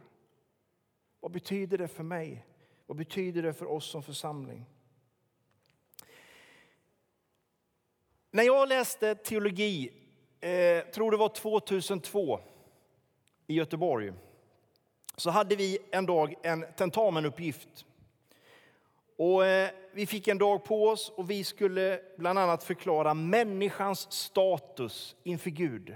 Vad 1.20 1.32
betyder 1.32 1.78
det 1.78 1.88
för 1.88 2.02
mig? 2.02 2.46
Vad 2.86 2.96
betyder 2.96 3.42
det 3.42 3.52
för 3.52 3.66
oss 3.66 3.90
som 3.90 4.02
församling? 4.02 4.66
När 8.30 8.42
jag 8.42 8.68
läste 8.68 9.14
teologi, 9.14 9.92
eh, 10.40 10.84
tror 10.84 11.10
det 11.10 11.16
var 11.16 11.28
2002 11.28 12.40
i 13.46 13.54
Göteborg, 13.54 14.12
så 15.16 15.30
hade 15.30 15.56
vi 15.56 15.78
en 15.90 16.06
dag 16.06 16.34
en 16.42 16.64
tentamenuppgift. 16.76 17.86
Och 19.16 19.46
eh, 19.46 19.70
vi 19.92 20.06
fick 20.06 20.28
en 20.28 20.38
dag 20.38 20.64
på 20.64 20.88
oss 20.88 21.12
och 21.16 21.30
vi 21.30 21.44
skulle 21.44 22.00
bland 22.16 22.38
annat 22.38 22.64
förklara 22.64 23.14
människans 23.14 24.12
status 24.12 25.16
inför 25.22 25.50
Gud. 25.50 25.94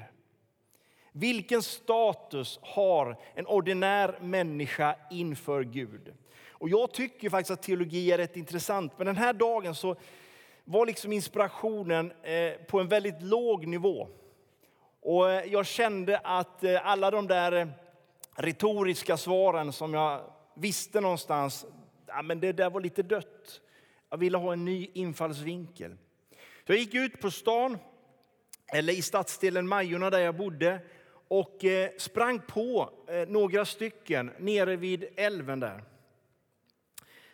Vilken 1.13 1.63
status 1.63 2.59
har 2.63 3.17
en 3.35 3.47
ordinär 3.47 4.19
människa 4.21 4.97
inför 5.11 5.63
Gud? 5.63 6.15
Och 6.49 6.69
jag 6.69 6.93
tycker 6.93 7.31
faktiskt 7.31 7.51
att 7.51 7.63
teologi 7.63 8.13
är 8.13 8.19
rätt 8.19 8.37
intressant, 8.37 8.93
men 8.97 9.07
den 9.07 9.17
här 9.17 9.33
dagen 9.33 9.75
så 9.75 9.97
var 10.65 10.87
liksom 10.87 11.13
inspirationen 11.13 12.13
eh, 12.23 12.53
på 12.67 12.81
en 12.81 12.89
väldigt 12.89 13.23
låg 13.23 13.67
nivå. 13.67 14.09
Och 15.01 15.31
eh, 15.31 15.53
jag 15.53 15.67
kände 15.67 16.19
att 16.19 16.65
eh, 16.65 16.87
alla 16.87 17.11
de 17.11 17.27
där 17.27 17.73
retoriska 18.37 19.17
svaren 19.17 19.73
som 19.73 19.95
jag 19.95 20.21
visste 20.55 21.01
någonstans, 21.01 21.67
ja, 22.07 22.23
men 22.23 22.41
det 22.41 22.53
där 22.53 22.71
var 22.71 22.81
lite 22.81 23.03
dött. 23.03 23.61
Jag 24.11 24.19
ville 24.19 24.39
ha 24.39 24.53
en 24.53 24.65
ny 24.65 24.91
infallsvinkel. 24.93 25.97
Så 26.67 26.73
jag 26.73 26.79
gick 26.79 26.95
ut 26.95 27.21
på 27.21 27.31
stan, 27.31 27.79
eller 28.73 28.93
i 28.93 29.03
stadsdelen 29.03 29.69
Majorna 29.69 30.11
där 30.11 30.19
jag 30.19 30.37
bodde 30.37 30.81
och 31.29 31.65
eh, 31.65 31.91
sprang 31.99 32.41
på 32.41 32.91
eh, 33.09 33.29
några 33.29 33.65
stycken 33.65 34.31
nere 34.39 34.77
vid 34.77 35.05
älven 35.17 35.61
där. 35.61 35.85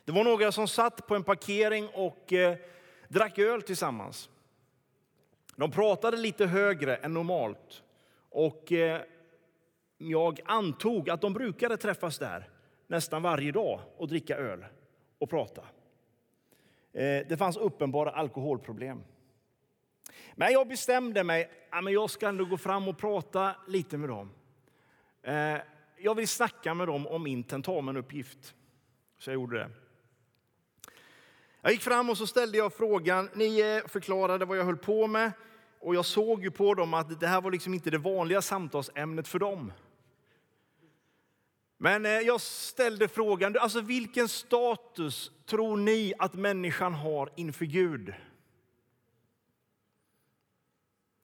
Det 0.04 0.12
var 0.12 0.24
några 0.24 0.52
som 0.52 0.68
satt 0.68 1.06
på 1.06 1.14
en 1.14 1.24
parkering 1.24 1.88
och 1.88 2.32
eh, 2.32 2.56
drack 3.08 3.38
öl 3.38 3.62
tillsammans. 3.62 4.30
De 5.56 5.70
pratade 5.70 6.16
lite 6.16 6.46
högre 6.46 6.96
än 6.96 7.14
normalt 7.14 7.82
och 8.28 8.72
jag 9.98 10.40
antog 10.44 11.10
att 11.10 11.20
de 11.20 11.32
brukade 11.32 11.76
träffas 11.76 12.18
där 12.18 12.48
nästan 12.86 13.22
varje 13.22 13.52
dag 13.52 13.80
och 13.96 14.08
dricka 14.08 14.36
öl 14.36 14.64
och 15.18 15.30
prata. 15.30 15.62
Eh, 16.92 17.26
det 17.28 17.36
fanns 17.38 17.56
uppenbara 17.56 18.10
alkoholproblem. 18.10 19.02
Men 20.34 20.52
jag 20.52 20.68
bestämde 20.68 21.24
mig 21.24 21.50
att 21.70 21.92
jag 21.92 22.10
ska 22.10 22.28
ändå 22.28 22.44
gå 22.44 22.56
fram 22.56 22.88
och 22.88 22.98
prata 22.98 23.54
lite 23.68 23.98
med 23.98 24.08
dem. 24.08 24.30
Eh, 25.22 25.56
jag 25.98 26.14
vill 26.14 26.28
snacka 26.28 26.74
med 26.74 26.88
dem 26.88 27.06
om 27.06 27.22
min 27.22 27.42
tentamenuppgift. 27.42 28.54
Så 29.18 29.30
jag 29.30 29.34
gjorde 29.34 29.58
det. 29.58 29.70
Jag 31.62 31.72
gick 31.72 31.82
fram 31.82 32.10
och 32.10 32.18
så 32.18 32.26
ställde 32.26 32.58
jag 32.58 32.72
frågan. 32.72 33.30
Ni 33.34 33.60
eh, 33.60 33.88
förklarade 33.88 34.44
vad 34.44 34.58
jag 34.58 34.64
höll 34.64 34.76
på 34.76 35.06
med. 35.06 35.32
Och 35.80 35.94
jag 35.94 36.04
såg 36.04 36.42
ju 36.42 36.50
på 36.50 36.74
dem 36.74 36.94
att 36.94 37.20
det 37.20 37.26
här 37.26 37.40
var 37.40 37.50
liksom 37.50 37.74
inte 37.74 37.90
det 37.90 37.98
vanliga 37.98 38.42
samtalsämnet 38.42 39.28
för 39.28 39.38
dem. 39.38 39.72
Men 41.82 42.06
eh, 42.06 42.12
jag 42.12 42.40
ställde 42.40 43.08
frågan, 43.08 43.56
alltså 43.58 43.80
vilken 43.80 44.28
status 44.28 45.30
tror 45.46 45.76
ni 45.76 46.14
att 46.18 46.34
människan 46.34 46.94
har 46.94 47.30
inför 47.36 47.64
Gud? 47.64 48.14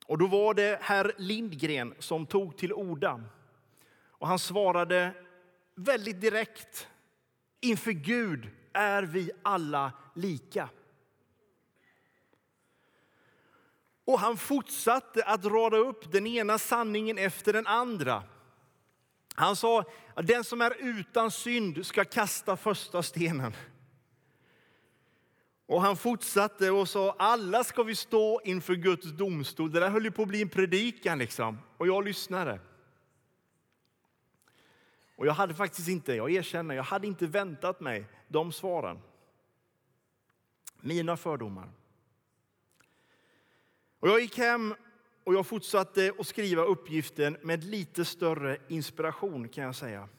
Och 0.05 0.17
då 0.17 0.27
var 0.27 0.53
det 0.53 0.79
herr 0.81 1.13
Lindgren 1.17 1.93
som 1.99 2.25
tog 2.25 2.57
till 2.57 2.73
orda. 2.73 3.23
Och 4.07 4.27
han 4.27 4.39
svarade 4.39 5.11
väldigt 5.75 6.21
direkt. 6.21 6.87
Inför 7.61 7.91
Gud 7.91 8.49
är 8.73 9.03
vi 9.03 9.31
alla 9.43 9.91
lika. 10.15 10.69
Och 14.05 14.19
han 14.19 14.37
fortsatte 14.37 15.23
att 15.23 15.45
rada 15.45 15.77
upp 15.77 16.11
den 16.11 16.27
ena 16.27 16.57
sanningen 16.57 17.17
efter 17.17 17.53
den 17.53 17.67
andra. 17.67 18.23
Han 19.39 19.55
sa 19.55 19.85
att 20.13 20.27
den 20.27 20.43
som 20.43 20.61
är 20.61 20.75
utan 20.79 21.31
synd 21.31 21.85
ska 21.85 22.05
kasta 22.05 22.57
första 22.57 23.03
stenen. 23.03 23.53
Och 25.65 25.81
han 25.81 25.97
fortsatte 25.97 26.71
och 26.71 26.89
sa 26.89 27.15
alla 27.19 27.63
ska 27.63 27.83
vi 27.83 27.95
stå 27.95 28.41
inför 28.43 28.75
Guds 28.75 29.11
domstol. 29.11 29.71
Det 29.71 29.79
där 29.79 29.89
höll 29.89 30.03
ju 30.03 30.11
på 30.11 30.21
att 30.21 30.27
bli 30.27 30.41
en 30.41 30.49
predikan 30.49 31.19
liksom. 31.19 31.59
Och 31.77 31.87
jag 31.87 32.05
lyssnade. 32.05 32.59
Och 35.15 35.27
jag 35.27 35.33
hade 35.33 35.53
faktiskt 35.53 35.87
inte, 35.87 36.13
jag 36.13 36.31
erkänner, 36.31 36.75
jag 36.75 36.83
hade 36.83 37.07
inte 37.07 37.27
väntat 37.27 37.79
mig 37.79 38.05
de 38.27 38.51
svaren. 38.51 38.99
Mina 40.81 41.17
fördomar. 41.17 41.69
Och 43.99 44.09
jag 44.09 44.21
gick 44.21 44.37
hem 44.37 44.75
och 45.27 45.33
jag 45.33 45.47
fortsatte 45.47 46.13
att 46.19 46.27
skriva 46.27 46.63
uppgiften 46.63 47.37
med 47.41 47.63
lite 47.63 48.05
större 48.05 48.57
inspiration 48.67 49.49
kan 49.49 49.63
jag 49.63 49.75
säga. 49.75 50.09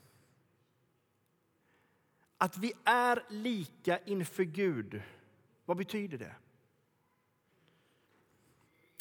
Att 2.39 2.59
vi 2.59 2.73
är 2.85 3.25
lika 3.29 3.99
inför 3.99 4.43
Gud, 4.43 5.03
vad 5.65 5.77
betyder 5.77 6.19
det? 6.19 6.35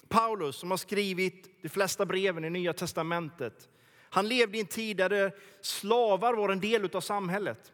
Paulus 0.07 0.55
som 0.55 0.71
har 0.71 0.77
skrivit 0.77 1.61
de 1.61 1.69
flesta 1.69 2.05
breven 2.05 2.45
i 2.45 2.49
Nya 2.49 2.73
testamentet 2.73 3.69
han 4.09 4.27
levde 4.27 4.57
i 4.57 4.61
en 4.61 4.67
tid 4.67 4.97
där 4.97 5.35
slavar 5.61 6.33
var 6.33 6.49
en 6.49 6.59
del 6.59 6.95
av 6.95 7.01
samhället. 7.01 7.71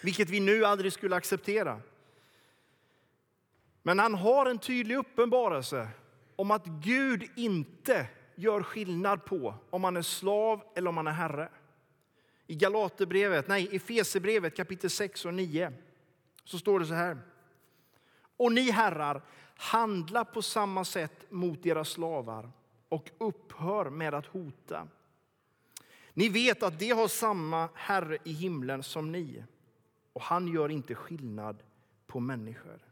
Vilket 0.00 0.30
vi 0.30 0.40
nu 0.40 0.64
aldrig 0.64 0.92
skulle 0.92 1.16
acceptera. 1.16 1.80
Men 3.82 3.98
han 3.98 4.14
har 4.14 4.46
en 4.46 4.58
tydlig 4.58 4.96
uppenbarelse 4.96 5.88
om 6.40 6.50
att 6.50 6.66
Gud 6.66 7.30
inte 7.36 8.06
gör 8.34 8.62
skillnad 8.62 9.24
på 9.24 9.54
om 9.70 9.82
man 9.82 9.96
är 9.96 10.02
slav 10.02 10.62
eller 10.74 10.88
om 10.88 10.94
man 10.94 11.06
är 11.06 11.12
herre. 11.12 11.48
I 12.46 12.54
Galaterbrevet, 12.54 13.48
nej, 13.48 13.76
Efesebrevet 13.76 14.56
kapitel 14.56 14.90
6 14.90 15.24
och 15.24 15.34
9 15.34 15.72
så 16.44 16.58
står 16.58 16.80
det 16.80 16.86
så 16.86 16.94
här. 16.94 17.18
Och 18.36 18.52
ni 18.52 18.70
herrar, 18.70 19.22
handla 19.56 20.24
på 20.24 20.42
samma 20.42 20.84
sätt 20.84 21.30
mot 21.30 21.66
era 21.66 21.84
slavar 21.84 22.50
och 22.88 23.10
upphör 23.18 23.90
med 23.90 24.14
att 24.14 24.26
hota. 24.26 24.88
Ni 26.12 26.28
vet 26.28 26.62
att 26.62 26.78
de 26.78 26.90
har 26.90 27.08
samma 27.08 27.68
Herre 27.74 28.18
i 28.24 28.32
himlen 28.32 28.82
som 28.82 29.12
ni 29.12 29.44
och 30.12 30.22
han 30.22 30.48
gör 30.48 30.68
inte 30.68 30.94
skillnad 30.94 31.62
på 32.06 32.20
människor. 32.20 32.89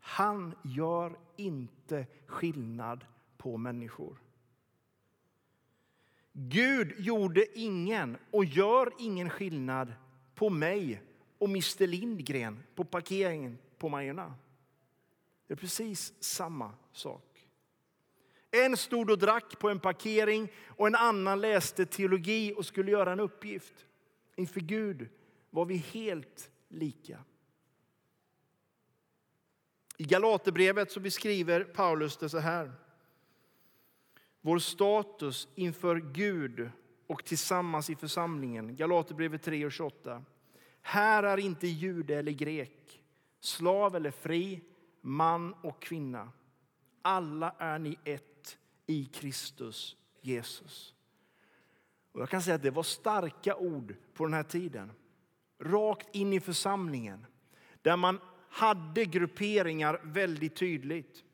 Han 0.00 0.54
gör 0.62 1.18
inte 1.36 2.06
skillnad 2.26 3.04
på 3.36 3.56
människor. 3.56 4.22
Gud 6.32 6.94
gjorde 6.98 7.58
ingen 7.58 8.16
och 8.30 8.44
gör 8.44 8.92
ingen 8.98 9.30
skillnad 9.30 9.92
på 10.34 10.50
mig 10.50 11.02
och 11.38 11.48
Mr 11.48 11.86
Lindgren 11.86 12.62
på 12.74 12.84
parkeringen 12.84 13.58
på 13.78 13.88
Majorna. 13.88 14.34
Det 15.46 15.54
är 15.54 15.56
precis 15.56 16.14
samma 16.20 16.72
sak. 16.92 17.48
En 18.50 18.76
stod 18.76 19.10
och 19.10 19.18
drack 19.18 19.58
på 19.58 19.68
en 19.68 19.80
parkering 19.80 20.48
och 20.66 20.86
en 20.86 20.94
annan 20.94 21.40
läste 21.40 21.86
teologi 21.86 22.54
och 22.56 22.66
skulle 22.66 22.90
göra 22.90 23.12
en 23.12 23.20
uppgift. 23.20 23.86
Inför 24.36 24.60
Gud 24.60 25.08
var 25.50 25.64
vi 25.64 25.76
helt 25.76 26.50
lika. 26.68 27.24
I 30.00 30.04
Galaterbrevet 30.04 30.90
så 30.92 31.00
beskriver 31.00 31.64
Paulus 31.64 32.16
det 32.16 32.28
så 32.28 32.38
här. 32.38 32.72
Vår 34.40 34.58
status 34.58 35.48
inför 35.54 35.96
Gud 35.96 36.70
och 37.06 37.24
tillsammans 37.24 37.90
i 37.90 37.96
församlingen. 37.96 38.76
Galaterbrevet 38.76 39.42
3 39.42 39.66
och 39.66 39.72
28. 39.72 40.24
Här 40.82 41.22
är 41.22 41.36
inte 41.36 41.66
jude 41.66 42.16
eller 42.16 42.32
grek, 42.32 43.02
slav 43.40 43.96
eller 43.96 44.10
fri, 44.10 44.60
man 45.00 45.52
och 45.52 45.82
kvinna. 45.82 46.32
Alla 47.02 47.54
är 47.58 47.78
ni 47.78 47.98
ett 48.04 48.58
i 48.86 49.04
Kristus 49.04 49.96
Jesus. 50.20 50.94
Och 52.12 52.20
jag 52.20 52.28
kan 52.28 52.42
säga 52.42 52.54
att 52.54 52.62
det 52.62 52.70
var 52.70 52.82
starka 52.82 53.56
ord 53.56 53.94
på 54.14 54.24
den 54.24 54.34
här 54.34 54.42
tiden. 54.42 54.92
Rakt 55.58 56.14
in 56.14 56.32
i 56.32 56.40
församlingen, 56.40 57.26
där 57.82 57.96
man 57.96 58.20
hade 58.50 59.04
grupperingar 59.04 60.00
väldigt 60.02 60.56
tydligt. 60.56 61.24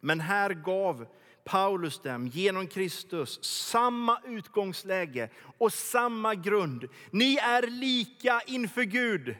Men 0.00 0.20
här 0.20 0.50
gav 0.50 1.06
Paulus 1.44 1.98
dem 2.00 2.26
genom 2.26 2.66
Kristus 2.66 3.44
samma 3.44 4.20
utgångsläge 4.24 5.28
och 5.58 5.72
samma 5.72 6.34
grund. 6.34 6.88
Ni 7.10 7.36
är 7.36 7.62
lika 7.62 8.40
inför 8.46 8.82
Gud. 8.82 9.36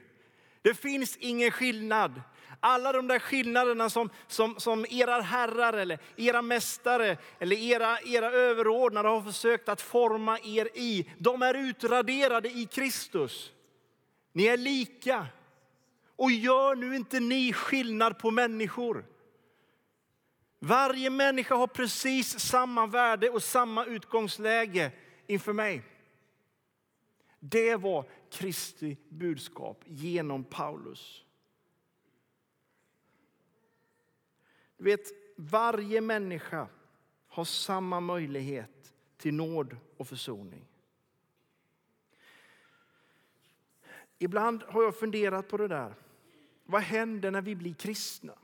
Det 0.63 0.75
finns 0.75 1.17
ingen 1.17 1.51
skillnad. 1.51 2.23
Alla 2.61 2.93
de 2.93 3.09
där 3.09 3.19
skillnaderna 3.19 3.91
som, 3.91 4.11
som, 4.27 4.61
som 4.61 4.87
era 4.91 5.21
herrar 5.21 5.73
eller 5.73 5.99
era 6.17 6.43
mästare 6.43 7.17
eller 7.39 7.57
era, 7.57 8.01
era 8.01 8.31
överordnade 8.31 9.09
har 9.09 9.23
försökt 9.23 9.69
att 9.69 9.81
forma 9.81 10.39
er 10.39 10.69
i, 10.75 11.11
de 11.19 11.43
är 11.43 11.55
utraderade 11.55 12.49
i 12.49 12.67
Kristus. 12.67 13.53
Ni 14.33 14.47
är 14.47 14.57
lika. 14.57 15.27
Och 16.17 16.31
gör 16.31 16.75
nu 16.75 16.97
inte 16.97 17.21
ni 17.21 17.53
skillnad 17.53 18.19
på 18.19 18.31
människor. 18.31 19.07
Varje 20.59 21.11
människa 21.11 21.55
har 21.55 21.67
precis 21.67 22.39
samma 22.39 22.87
värde 22.87 23.31
och 23.31 23.43
samma 23.43 23.85
utgångsläge 23.85 24.93
inför 25.27 25.53
mig. 25.53 25.83
Det 27.41 27.77
var 27.77 28.09
Kristi 28.31 28.97
budskap 29.09 29.85
genom 29.87 30.45
Paulus. 30.45 31.25
Du 34.77 34.85
vet, 34.85 35.07
varje 35.37 36.01
människa 36.01 36.69
har 37.29 37.45
samma 37.45 38.01
möjlighet 38.01 38.95
till 39.17 39.35
nåd 39.35 39.77
och 39.97 40.09
försoning. 40.09 40.72
Ibland 44.23 44.63
har 44.63 44.83
jag 44.83 44.97
funderat 44.97 45.49
på 45.49 45.57
det 45.57 45.69
där. 45.69 45.95
Vad 46.65 46.83
händer 46.83 47.31
när 47.31 47.43
vi 47.43 47.55
blir 47.55 47.75
kristna? 47.75 48.39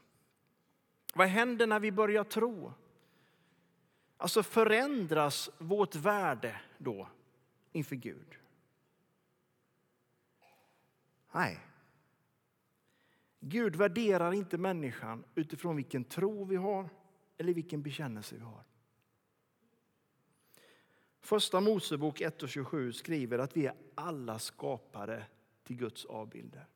Vad 1.15 1.29
händer 1.29 1.67
när 1.67 1.81
vi 1.81 1.93
börjar 1.93 2.25
tro? 2.25 2.73
Alltså 4.17 4.43
förändras 4.43 5.51
vårt 5.59 5.95
värde 5.95 6.61
då 6.79 7.09
inför 7.73 7.97
Gud? 7.97 8.39
Nej. 11.33 11.61
Gud 13.41 13.77
värderar 13.77 14.33
inte 14.33 14.59
människan 14.59 15.25
utifrån 15.35 15.77
vilken 15.77 16.05
tro 16.05 16.45
vi 16.45 16.57
har 16.57 16.89
eller 17.37 17.55
vilken 17.55 17.83
bekännelse 17.83 18.35
vi 18.35 18.43
har. 18.43 18.63
Första 21.21 21.61
Mosebok 21.61 22.21
1 22.21 22.43
och 22.43 22.49
27 22.49 22.93
skriver 22.93 23.39
att 23.39 23.57
vi 23.57 23.67
är 23.67 23.75
alla 23.95 24.39
skapade 24.39 25.27
till 25.69 25.77
Guds 25.77 26.05
avbilder. 26.05 26.67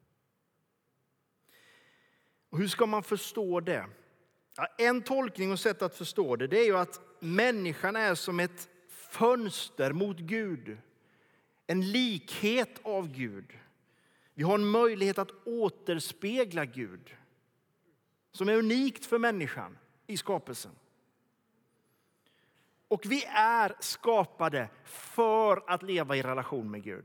Och 2.50 2.58
hur 2.58 2.68
ska 2.68 2.86
man 2.86 3.02
förstå 3.02 3.60
det? 3.60 3.86
Ja, 4.56 4.66
en 4.78 5.02
tolkning 5.02 5.52
och 5.52 5.60
sätt 5.60 5.82
att 5.82 5.96
förstå 5.96 6.36
det, 6.36 6.46
det 6.46 6.58
är 6.58 6.64
ju 6.64 6.76
att 6.76 7.00
människan 7.20 7.96
är 7.96 8.14
som 8.14 8.40
ett 8.40 8.68
fönster 8.88 9.92
mot 9.92 10.18
Gud. 10.18 10.78
En 11.66 11.92
likhet 11.92 12.80
av 12.82 13.12
Gud. 13.12 13.58
Vi 14.34 14.42
har 14.42 14.54
en 14.54 14.70
möjlighet 14.70 15.18
att 15.18 15.46
återspegla 15.46 16.64
Gud 16.64 17.16
som 18.32 18.48
är 18.48 18.56
unikt 18.56 19.06
för 19.06 19.18
människan 19.18 19.78
i 20.06 20.16
skapelsen. 20.16 20.72
Och 22.88 23.02
vi 23.06 23.24
är 23.36 23.76
skapade 23.80 24.68
för 24.84 25.70
att 25.70 25.82
leva 25.82 26.16
i 26.16 26.22
relation 26.22 26.70
med 26.70 26.82
Gud. 26.82 27.04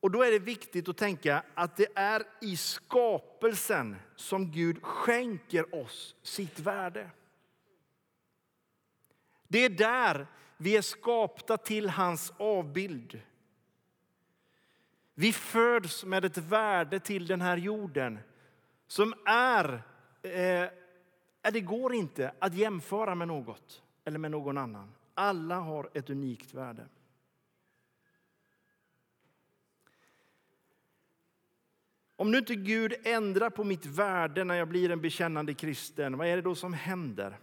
Och 0.00 0.10
då 0.10 0.22
är 0.22 0.30
det 0.30 0.38
viktigt 0.38 0.88
att 0.88 0.96
tänka 0.96 1.42
att 1.54 1.76
det 1.76 1.86
är 1.94 2.22
i 2.40 2.56
skapelsen 2.56 3.96
som 4.16 4.50
Gud 4.50 4.82
skänker 4.82 5.74
oss 5.74 6.16
sitt 6.22 6.58
värde. 6.58 7.10
Det 9.48 9.64
är 9.64 9.70
där 9.70 10.26
vi 10.56 10.76
är 10.76 10.82
skapta 10.82 11.56
till 11.56 11.90
hans 11.90 12.32
avbild. 12.36 13.20
Vi 15.14 15.32
föds 15.32 16.04
med 16.04 16.24
ett 16.24 16.38
värde 16.38 17.00
till 17.00 17.26
den 17.26 17.40
här 17.40 17.56
jorden 17.56 18.18
som 18.86 19.14
är... 19.26 19.82
Eh, 20.22 20.68
det 21.52 21.60
går 21.60 21.94
inte 21.94 22.34
att 22.38 22.54
jämföra 22.54 23.14
med 23.14 23.28
något 23.28 23.82
eller 24.04 24.18
med 24.18 24.30
någon 24.30 24.58
annan. 24.58 24.94
Alla 25.14 25.56
har 25.56 25.90
ett 25.94 26.10
unikt 26.10 26.54
värde. 26.54 26.86
Om 32.20 32.30
nu 32.30 32.38
inte 32.38 32.54
Gud 32.54 32.94
ändrar 33.04 33.50
på 33.50 33.64
mitt 33.64 33.86
värde 33.86 34.44
när 34.44 34.54
jag 34.54 34.68
blir 34.68 34.90
en 34.90 35.00
bekännande 35.00 35.54
kristen, 35.54 36.18
vad 36.18 36.26
är 36.26 36.36
det 36.36 36.42
då 36.42 36.54
som 36.54 36.72
händer? 36.72 37.38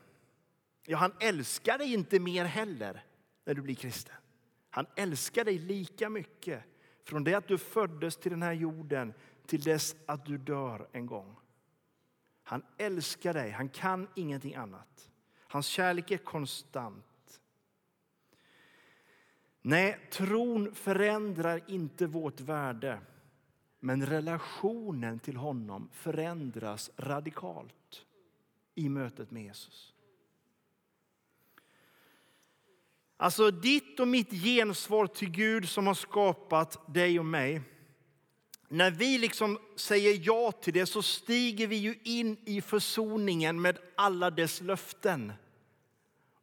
Ja, 0.85 0.97
han 0.97 1.13
älskar 1.19 1.77
dig 1.77 1.93
inte 1.93 2.19
mer 2.19 2.45
heller 2.45 3.03
när 3.45 3.53
du 3.53 3.61
blir 3.61 3.75
kristen. 3.75 4.15
Han 4.69 4.85
älskar 4.95 5.45
dig 5.45 5.59
lika 5.59 6.09
mycket 6.09 6.63
från 7.03 7.23
det 7.23 7.33
att 7.33 7.47
du 7.47 7.57
föddes 7.57 8.17
till 8.17 8.31
den 8.31 8.41
här 8.41 8.53
jorden 8.53 9.13
till 9.45 9.61
dess 9.61 9.95
att 10.05 10.25
du 10.25 10.37
dör 10.37 10.87
en 10.91 11.05
gång. 11.05 11.35
Han 12.43 12.63
älskar 12.77 13.33
dig, 13.33 13.51
han 13.51 13.69
kan 13.69 14.07
ingenting 14.15 14.55
annat. 14.55 15.09
Hans 15.39 15.67
kärlek 15.67 16.11
är 16.11 16.17
konstant. 16.17 17.41
Nej, 19.61 20.07
tron 20.11 20.75
förändrar 20.75 21.61
inte 21.67 22.07
vårt 22.07 22.39
värde. 22.39 22.99
Men 23.88 24.06
relationen 24.06 25.19
till 25.19 25.36
honom 25.38 25.89
förändras 25.93 26.91
radikalt 26.97 28.06
i 28.76 28.89
mötet 28.89 29.32
med 29.32 29.43
Jesus. 29.43 29.93
Alltså 33.17 33.52
ditt 33.52 34.00
och 34.00 34.08
mitt 34.08 34.32
gensvar 34.32 35.08
till 35.08 35.30
Gud 35.30 35.69
som 35.69 35.88
har 35.88 35.93
skapat 35.93 36.93
dig 36.93 37.19
och 37.19 37.26
mig. 37.26 37.62
När 38.67 38.91
vi 38.91 39.17
liksom 39.17 39.60
säger 39.76 40.19
ja 40.23 40.52
till 40.52 40.73
det 40.73 40.86
så 40.86 41.02
stiger 41.02 41.67
vi 41.67 41.76
ju 41.76 41.95
in 42.04 42.38
i 42.45 42.62
försoningen 42.62 43.62
med 43.62 43.80
alla 43.95 44.32
dess 44.32 44.62
löften. 44.62 45.34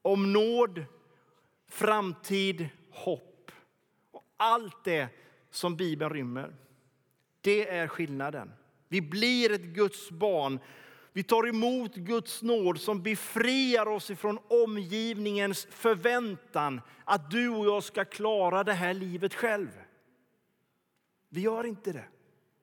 Om 0.02 0.33
nåd, 0.33 0.85
framtid, 1.68 2.68
hopp 2.90 3.50
och 4.11 4.24
allt 4.37 4.85
det 4.85 5.09
som 5.50 5.76
Bibeln 5.76 6.12
rymmer. 6.12 6.54
Det 7.44 7.68
är 7.68 7.88
skillnaden. 7.88 8.52
Vi 8.88 9.00
blir 9.00 9.52
ett 9.52 9.62
Guds 9.62 10.11
barn. 10.11 10.59
Vi 11.12 11.22
tar 11.22 11.48
emot 11.48 11.94
Guds 11.94 12.42
nåd 12.42 12.80
som 12.80 13.02
befriar 13.02 13.87
oss 13.87 14.11
ifrån 14.11 14.38
omgivningens 14.48 15.66
förväntan 15.70 16.80
att 17.04 17.30
du 17.30 17.48
och 17.48 17.66
jag 17.66 17.85
ska 17.85 18.04
klara 18.04 18.64
det 18.64 18.72
här 18.72 18.94
livet 18.94 19.35
själv. 19.35 19.68
Vi 21.28 21.40
gör 21.40 21.66
inte 21.66 21.92
det. 21.92 22.04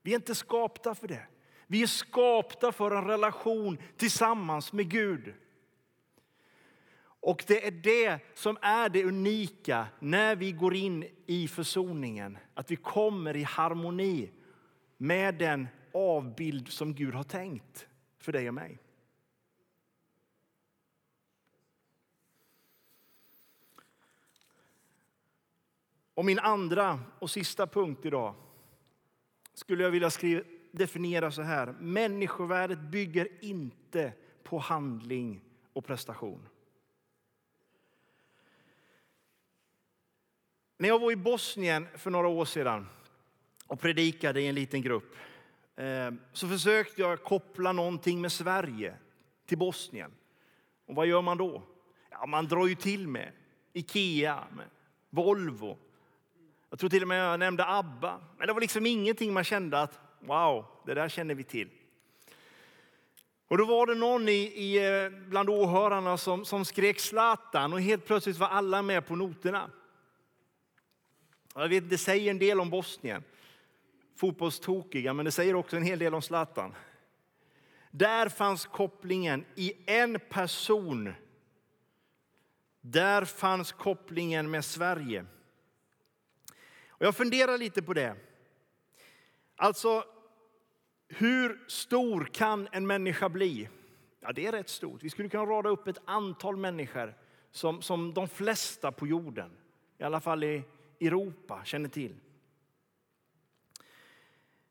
Vi 0.02 0.12
är 0.12 0.16
inte 0.16 0.36
skapta 0.36 0.96
för 0.96 1.08
det. 1.08 1.28
Vi 1.68 1.84
är 1.84 1.88
skapta 1.88 2.72
för 2.72 2.92
en 2.92 3.08
relation 3.08 3.78
tillsammans 3.98 4.74
med 4.74 4.90
Gud. 4.90 5.34
Och 7.04 7.44
det 7.48 7.68
är 7.68 7.72
det 7.72 8.20
som 8.34 8.58
är 8.62 8.90
det 8.90 9.04
unika 9.04 9.88
när 10.00 10.36
vi 10.36 10.52
går 10.52 10.76
in 10.76 11.06
i 11.26 11.48
försoningen. 11.48 12.38
Att 12.54 12.72
vi 12.72 12.76
kommer 12.76 13.36
i 13.36 13.44
harmoni 13.44 14.32
med 15.02 15.36
den 15.36 15.68
avbild 15.94 16.68
som 16.68 16.94
Gud 16.94 17.14
har 17.14 17.24
tänkt 17.24 17.88
för 18.18 18.32
dig 18.32 18.48
och 18.48 18.54
mig. 18.54 18.80
Och 26.14 26.26
min 26.26 26.40
andra 26.40 27.00
och 27.20 27.32
sista 27.32 27.68
punkt 27.68 28.06
idag 28.06 28.36
skulle 29.54 29.84
jag 29.84 29.92
vilja 29.92 30.10
skriva, 30.10 30.44
definiera 30.72 31.32
så 31.32 31.42
här. 31.42 31.76
Människovärdet 31.80 32.80
bygger 32.80 33.44
inte 33.46 34.14
på 34.44 34.58
handling 34.58 35.44
och 35.74 35.86
prestation. 35.86 36.48
När 40.78 40.88
jag 40.88 41.00
var 41.00 41.12
i 41.12 41.16
Bosnien 41.16 41.88
för 41.96 42.12
några 42.12 42.28
år 42.28 42.46
sedan 42.46 42.88
och 43.72 43.80
predikade 43.80 44.42
i 44.42 44.48
en 44.48 44.56
liten 44.56 44.82
grupp 44.82 45.16
ehm, 45.76 46.20
så 46.34 46.48
försökte 46.48 47.02
jag 47.02 47.24
koppla 47.24 47.72
någonting 47.72 48.22
med 48.22 48.32
Sverige 48.32 48.96
till 49.46 49.58
Bosnien. 49.58 50.12
Och 50.86 50.96
vad 50.96 51.08
gör 51.08 51.22
man 51.22 51.38
då? 51.38 51.64
Ja, 52.10 52.26
man 52.26 52.48
drar 52.48 52.68
ju 52.68 52.76
till 52.76 53.08
med 53.08 53.32
Ikea, 53.74 54.44
med 54.52 54.66
Volvo. 55.10 55.78
Jag 56.70 56.80
tror 56.80 56.90
till 56.90 57.02
och 57.02 57.08
med 57.08 57.32
jag 57.32 57.40
nämnde 57.40 57.66
ABBA. 57.66 58.22
Men 58.38 58.48
det 58.48 58.54
var 58.54 58.62
liksom 58.62 58.86
ingenting 58.86 59.34
man 59.34 59.44
kände 59.44 59.82
att 59.82 60.00
wow, 60.20 60.66
det 60.86 60.94
där 60.94 61.10
känner 61.10 61.36
vi 61.36 61.44
till. 61.44 61.70
Och 63.48 63.58
då 63.58 63.66
var 63.66 63.86
det 63.86 63.96
någon 63.96 64.30
i, 64.30 64.42
i, 64.42 65.04
eh, 65.04 65.10
bland 65.10 65.50
åhörarna 65.50 66.18
som, 66.18 66.46
som 66.46 66.66
skrek 66.66 67.00
Zlatan 67.00 67.74
och 67.74 67.82
helt 67.82 68.06
plötsligt 68.06 68.38
var 68.38 68.48
alla 68.48 68.82
med 68.82 69.08
på 69.08 69.16
noterna. 69.16 69.72
Jag 71.56 71.70
vet, 71.70 71.90
det 71.90 71.98
säger 71.98 72.32
en 72.32 72.40
del 72.40 72.60
om 72.60 72.70
Bosnien 72.70 73.24
fotbollstokiga, 74.16 75.14
men 75.14 75.26
det 75.26 75.32
säger 75.32 75.56
också 75.56 75.78
en 75.78 75.84
hel 75.84 76.00
del 76.00 76.14
om 76.14 76.22
Zlatan. 76.22 76.76
Där 77.92 78.30
fanns 78.30 78.66
kopplingen 78.66 79.46
i 79.56 79.74
en 79.86 80.20
person. 80.30 81.14
Där 82.82 83.26
fanns 83.26 83.72
kopplingen 83.72 84.52
med 84.52 84.66
Sverige. 84.66 85.26
Och 86.88 87.06
jag 87.06 87.16
funderar 87.16 87.58
lite 87.58 87.82
på 87.82 87.94
det. 87.94 88.16
Alltså, 89.56 90.04
hur 91.08 91.64
stor 91.68 92.30
kan 92.34 92.68
en 92.72 92.88
människa 92.88 93.30
bli? 93.30 93.70
Ja, 94.20 94.32
det 94.32 94.48
är 94.48 94.52
rätt 94.52 94.70
stort. 94.70 95.04
Vi 95.04 95.10
skulle 95.10 95.30
kunna 95.30 95.46
rada 95.46 95.70
upp 95.70 95.88
ett 95.88 96.02
antal 96.06 96.58
människor 96.58 97.16
som, 97.52 97.82
som 97.82 98.14
de 98.14 98.28
flesta 98.28 98.92
på 98.92 99.08
jorden, 99.08 99.52
i 99.98 100.04
alla 100.04 100.20
fall 100.20 100.44
i 100.44 100.64
Europa, 101.00 101.62
känner 101.66 101.90
till. 101.90 102.16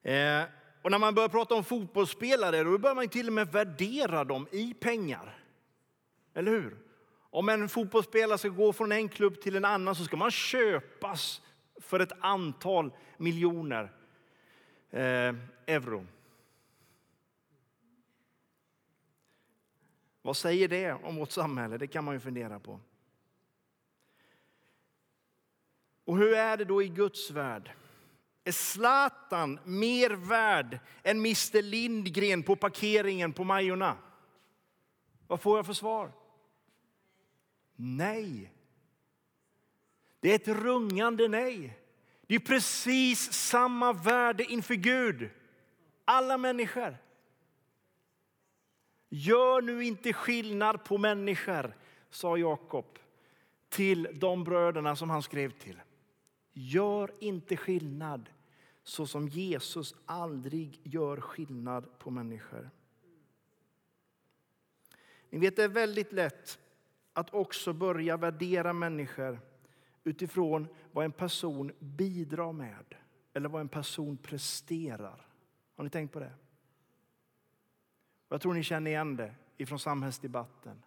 Eh, 0.02 0.42
och 0.82 0.90
när 0.90 0.98
man 0.98 1.14
börjar 1.14 1.28
prata 1.28 1.54
om 1.54 1.64
fotbollsspelare 1.64 2.62
då 2.62 2.78
börjar 2.78 2.94
man 2.94 3.08
till 3.08 3.26
och 3.26 3.32
med 3.32 3.52
värdera 3.52 4.24
dem 4.24 4.48
i 4.50 4.74
pengar. 4.74 5.44
Eller 6.34 6.52
hur? 6.52 6.76
Om 7.30 7.48
en 7.48 7.68
fotbollsspelare 7.68 8.38
ska 8.38 8.48
gå 8.48 8.72
från 8.72 8.92
en 8.92 9.08
klubb 9.08 9.40
till 9.40 9.56
en 9.56 9.64
annan 9.64 9.94
så 9.94 10.04
ska 10.04 10.16
man 10.16 10.30
köpas 10.30 11.42
för 11.76 12.00
ett 12.00 12.12
antal 12.20 12.92
miljoner 13.16 13.92
eh, 14.90 15.34
euro. 15.66 16.06
Vad 20.22 20.36
säger 20.36 20.68
det 20.68 20.92
om 20.92 21.16
vårt 21.16 21.30
samhälle? 21.30 21.78
Det 21.78 21.86
kan 21.86 22.04
man 22.04 22.14
ju 22.14 22.20
fundera 22.20 22.60
på. 22.60 22.80
Och 26.04 26.18
hur 26.18 26.32
är 26.32 26.56
det 26.56 26.64
då 26.64 26.82
i 26.82 26.88
Guds 26.88 27.30
värld? 27.30 27.72
Är 28.44 28.53
Zlatan 28.53 29.59
mer 29.64 30.11
värd 30.11 30.79
än 31.03 31.18
Mr 31.18 31.62
Lindgren 31.62 32.42
på 32.42 32.57
parkeringen 32.57 33.33
på 33.33 33.44
Majorna? 33.44 33.96
Vad 35.26 35.40
får 35.40 35.59
jag 35.59 35.66
för 35.66 35.72
svar? 35.72 36.12
Nej. 37.76 38.53
Det 40.20 40.31
är 40.31 40.35
ett 40.35 40.62
rungande 40.62 41.29
nej. 41.29 41.79
Det 42.26 42.35
är 42.35 42.38
precis 42.38 43.33
samma 43.33 43.92
värde 43.92 44.44
inför 44.44 44.74
Gud. 44.74 45.31
Alla 46.05 46.38
människor. 46.38 46.96
Gör 49.09 49.62
nu 49.62 49.85
inte 49.85 50.12
skillnad 50.12 50.85
på 50.85 50.98
människor, 50.98 51.76
sa 52.11 52.37
Jakob 52.37 52.98
till 53.68 54.09
de 54.12 54.44
bröderna 54.44 54.96
som 54.96 55.11
han 55.11 55.22
skrev 55.22 55.50
till. 55.50 55.81
Gör 56.52 57.10
inte 57.20 57.56
skillnad 57.56 58.30
så 58.82 59.06
som 59.06 59.28
Jesus 59.28 59.94
aldrig 60.06 60.80
gör 60.82 61.20
skillnad 61.20 61.98
på 61.98 62.10
människor. 62.10 62.70
Ni 65.30 65.38
vet, 65.38 65.56
det 65.56 65.64
är 65.64 65.68
väldigt 65.68 66.12
lätt 66.12 66.58
att 67.12 67.34
också 67.34 67.72
börja 67.72 68.16
värdera 68.16 68.72
människor 68.72 69.40
utifrån 70.04 70.68
vad 70.92 71.04
en 71.04 71.12
person 71.12 71.72
bidrar 71.78 72.52
med 72.52 72.94
eller 73.32 73.48
vad 73.48 73.60
en 73.60 73.68
person 73.68 74.16
presterar. 74.16 75.26
Har 75.76 75.84
ni 75.84 75.90
tänkt 75.90 76.12
på 76.12 76.20
det? 76.20 76.32
Jag 78.28 78.40
tror 78.40 78.54
ni 78.54 78.62
känner 78.62 78.90
igen 78.90 79.16
det 79.16 79.34
ifrån 79.56 79.78
samhällsdebatten. 79.78 80.82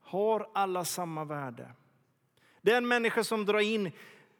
Har 0.00 0.50
alla 0.54 0.84
samma 0.84 1.24
värde? 1.24 1.72
Den 2.62 2.88
människa 2.88 3.24
som 3.24 3.44
drar 3.44 3.60
in 3.60 3.92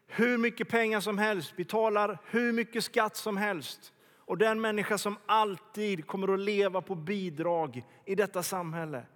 hur 0.07 0.39
mycket 0.39 0.69
pengar 0.69 1.01
som 1.01 1.19
helst, 1.19 1.57
betalar 1.57 2.19
hur 2.31 2.53
mycket 2.53 2.85
skatt 2.85 3.17
som 3.17 3.37
helst 3.37 3.93
och 4.17 4.39
den 4.39 4.61
människa 4.61 4.99
som 4.99 5.17
alltid 5.27 6.07
kommer 6.07 6.35
att 6.35 6.41
leva 6.41 6.81
på 6.81 6.95
bidrag 6.95 7.85
i 8.05 8.15
detta 8.15 8.43
samhälle, 8.43 9.07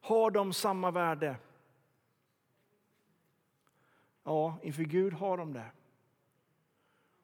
har 0.00 0.30
de 0.30 0.52
samma 0.52 0.90
värde? 0.90 1.36
Ja, 4.24 4.58
inför 4.62 4.82
Gud 4.82 5.12
har 5.12 5.38
de 5.38 5.52
det. 5.52 5.70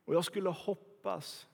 Och 0.05 0.15
jag 0.15 0.25
skulle 0.25 0.51
hoppas 0.51 1.49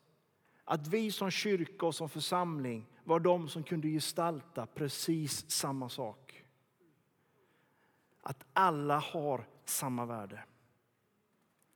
att 0.65 0.87
vi 0.87 1.13
som 1.13 1.31
kyrka 1.31 1.87
och 1.87 1.95
som 1.95 2.09
församling 2.09 2.87
var 3.05 3.21
de 3.21 3.49
som 3.49 3.63
kunde 3.63 3.89
gestalta 3.89 4.67
precis 4.67 5.51
samma 5.51 5.89
sak. 5.89 6.44
Att 8.27 8.45
alla 8.53 8.99
har 8.99 9.47
samma 9.65 10.07
värde. 10.07 10.41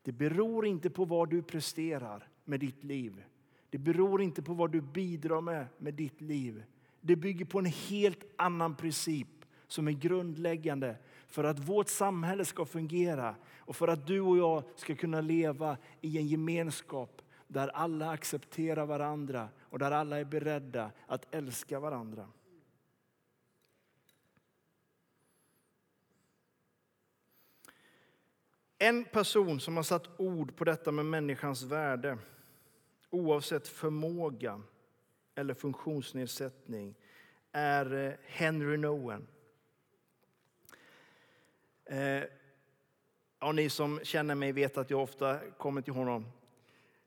Det 0.03 0.13
beror 0.13 0.67
inte 0.67 0.91
på 0.91 1.05
vad 1.05 1.31
du 1.31 1.43
presterar 1.43 2.29
med 2.45 2.61
ditt 2.61 2.85
liv. 2.85 3.25
Det 3.71 3.79
beror 3.79 4.23
inte 4.23 4.43
på 4.43 4.55
vad 4.55 4.71
du 4.71 4.81
bidrar 4.81 5.41
med 5.41 5.67
med 5.79 5.95
ditt 5.95 6.21
liv. 6.21 6.65
Det 7.01 7.17
bygger 7.17 7.45
på 7.45 7.59
en 7.59 7.67
helt 7.67 8.25
annan 8.37 8.77
princip 8.77 9.29
som 9.67 9.89
är 9.89 9.93
grundläggande 9.93 10.97
för 11.27 11.45
att 11.45 11.59
vårt 11.59 11.89
samhälle 11.89 12.45
ska 12.45 12.65
fungera 12.65 13.35
och 13.59 13.77
för 13.77 13.89
att 13.89 14.07
du 14.07 14.21
och 14.21 14.39
jag 14.39 14.63
ska 14.77 14.95
kunna 14.95 15.21
leva 15.21 15.77
i 16.01 16.19
en 16.19 16.27
gemenskap 16.27 17.23
där 17.47 17.69
alla 17.69 18.11
accepterar 18.11 18.87
varandra 18.87 19.49
och 19.61 19.79
där 19.79 19.91
alla 19.91 20.19
är 20.21 20.25
beredda 20.25 20.91
att 21.07 21.35
älska 21.35 21.81
varandra. 21.81 22.29
En 28.79 29.05
person 29.05 29.61
som 29.61 29.77
har 29.77 29.83
satt 29.83 30.21
ord 30.21 30.57
på 30.57 30.65
detta 30.65 30.93
med 30.93 31.07
människans 31.07 31.63
värde 31.63 32.19
oavsett 33.11 33.69
förmåga 33.69 34.61
eller 35.35 35.55
funktionsnedsättning 35.55 36.95
är 37.53 38.07
eh, 38.07 38.13
Henry 38.27 38.77
Nowen. 38.77 39.27
Eh, 41.85 42.23
ja, 43.41 43.53
ni 43.53 43.71
som 43.71 44.01
känner 44.03 44.35
mig 44.35 44.53
vet 44.53 44.79
att 44.79 44.91
jag 44.91 45.03
ofta 45.03 45.39
kommer 45.59 45.83
till 45.83 45.93
honom. 45.93 46.27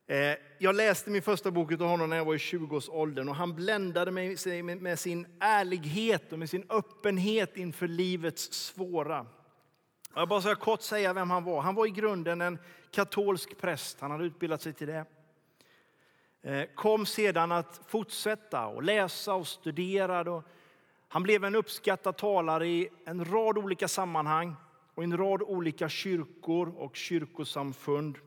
Eh, 0.07 0.37
jag 0.57 0.75
läste 0.75 1.09
min 1.09 1.21
första 1.21 1.51
bok 1.51 1.71
av 1.71 1.79
honom 1.79 2.09
när 2.09 2.17
jag 2.17 2.25
var 2.25 2.35
i 2.35 2.37
20-årsåldern 2.37 3.29
och 3.29 3.35
han 3.35 3.55
bländade 3.55 4.11
mig 4.11 4.37
med 4.63 4.99
sin 4.99 5.27
ärlighet 5.39 6.33
och 6.33 6.39
med 6.39 6.49
sin 6.49 6.65
öppenhet 6.69 7.57
inför 7.57 7.87
livets 7.87 8.53
svåra. 8.53 9.27
Jag 10.13 10.27
bara 10.27 10.41
ska 10.41 10.55
kort 10.55 10.81
säga 10.81 11.13
vem 11.13 11.29
han 11.29 11.43
var. 11.43 11.61
Han 11.61 11.75
var 11.75 11.85
i 11.85 11.89
grunden 11.89 12.41
en 12.41 12.59
katolsk 12.91 13.57
präst. 13.57 14.01
Han 14.01 14.11
hade 14.11 14.23
utbildat 14.23 14.61
sig 14.61 14.73
till 14.73 14.87
det. 14.87 15.05
Eh, 16.41 16.65
kom 16.75 17.05
sedan 17.05 17.51
att 17.51 17.81
fortsätta 17.87 18.65
och 18.65 18.83
läsa 18.83 19.33
och 19.33 19.47
studera. 19.47 20.43
Han 21.07 21.23
blev 21.23 21.43
en 21.43 21.55
uppskattad 21.55 22.17
talare 22.17 22.67
i 22.67 22.89
en 23.05 23.25
rad 23.25 23.57
olika 23.57 23.87
sammanhang 23.87 24.55
och 24.95 25.03
i 25.03 25.05
en 25.05 25.17
rad 25.17 25.41
olika 25.41 25.89
kyrkor 25.89 26.73
och 26.77 26.95
kyrkosamfund 26.95 28.17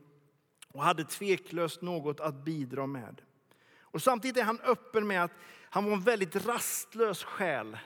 och 0.73 0.83
hade 0.83 1.03
tveklöst 1.03 1.81
något 1.81 2.19
att 2.19 2.35
bidra 2.35 2.87
med. 2.87 3.21
Och 3.79 4.01
samtidigt 4.01 4.37
är 4.37 4.43
han 4.43 4.59
öppen 4.59 5.07
med 5.07 5.23
att 5.23 5.31
han 5.69 5.85
var 5.85 5.93
en 5.93 6.01
väldigt 6.01 6.45
rastlös 6.47 7.23
själ 7.23 7.77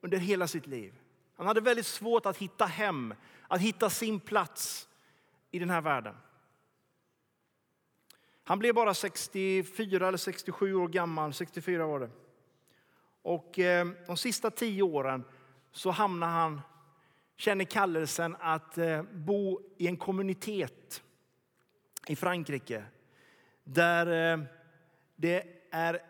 under 0.00 0.18
hela 0.18 0.48
sitt 0.48 0.66
liv. 0.66 0.94
Han 1.36 1.46
hade 1.46 1.60
väldigt 1.60 1.86
svårt 1.86 2.26
att 2.26 2.36
hitta 2.36 2.66
hem, 2.66 3.14
att 3.48 3.60
hitta 3.60 3.90
sin 3.90 4.20
plats 4.20 4.88
i 5.50 5.58
den 5.58 5.70
här 5.70 5.80
världen. 5.80 6.14
Han 8.44 8.58
blev 8.58 8.74
bara 8.74 8.94
64 8.94 10.08
eller 10.08 10.18
67 10.18 10.74
år 10.74 10.88
gammal, 10.88 11.34
64 11.34 11.86
var 11.86 12.00
det. 12.00 12.10
Och 13.22 13.58
eh, 13.58 13.86
de 14.06 14.16
sista 14.16 14.50
tio 14.50 14.82
åren 14.82 15.24
så 15.72 15.90
hamnar 15.90 16.28
han, 16.28 16.60
känner 17.36 17.64
kallelsen 17.64 18.36
att 18.40 18.78
eh, 18.78 19.02
bo 19.02 19.60
i 19.76 19.86
en 19.86 19.96
kommunitet 19.96 21.02
i 22.06 22.16
Frankrike 22.16 22.84
där 23.64 24.32
eh, 24.32 24.44
det 25.16 25.44
är 25.70 26.00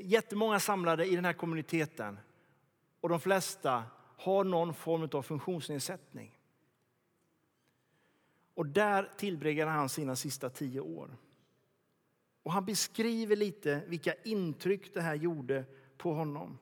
jättemånga 0.00 0.60
samlade 0.60 1.06
i 1.06 1.16
den 1.16 1.24
här 1.24 1.32
kommuniteten 1.32 2.18
och 3.00 3.08
de 3.08 3.20
flesta 3.20 3.84
har 4.18 4.44
någon 4.44 4.74
form 4.74 5.08
av 5.12 5.22
funktionsnedsättning. 5.22 6.38
Och 8.54 8.66
där 8.66 9.10
tillbringade 9.16 9.70
han 9.70 9.88
sina 9.88 10.16
sista 10.16 10.50
tio 10.50 10.80
år. 10.80 11.16
Och 12.42 12.52
han 12.52 12.64
beskriver 12.64 13.36
lite 13.36 13.82
vilka 13.86 14.14
intryck 14.14 14.94
det 14.94 15.00
här 15.00 15.14
gjorde 15.14 15.64
på 15.96 16.12
honom. 16.12 16.58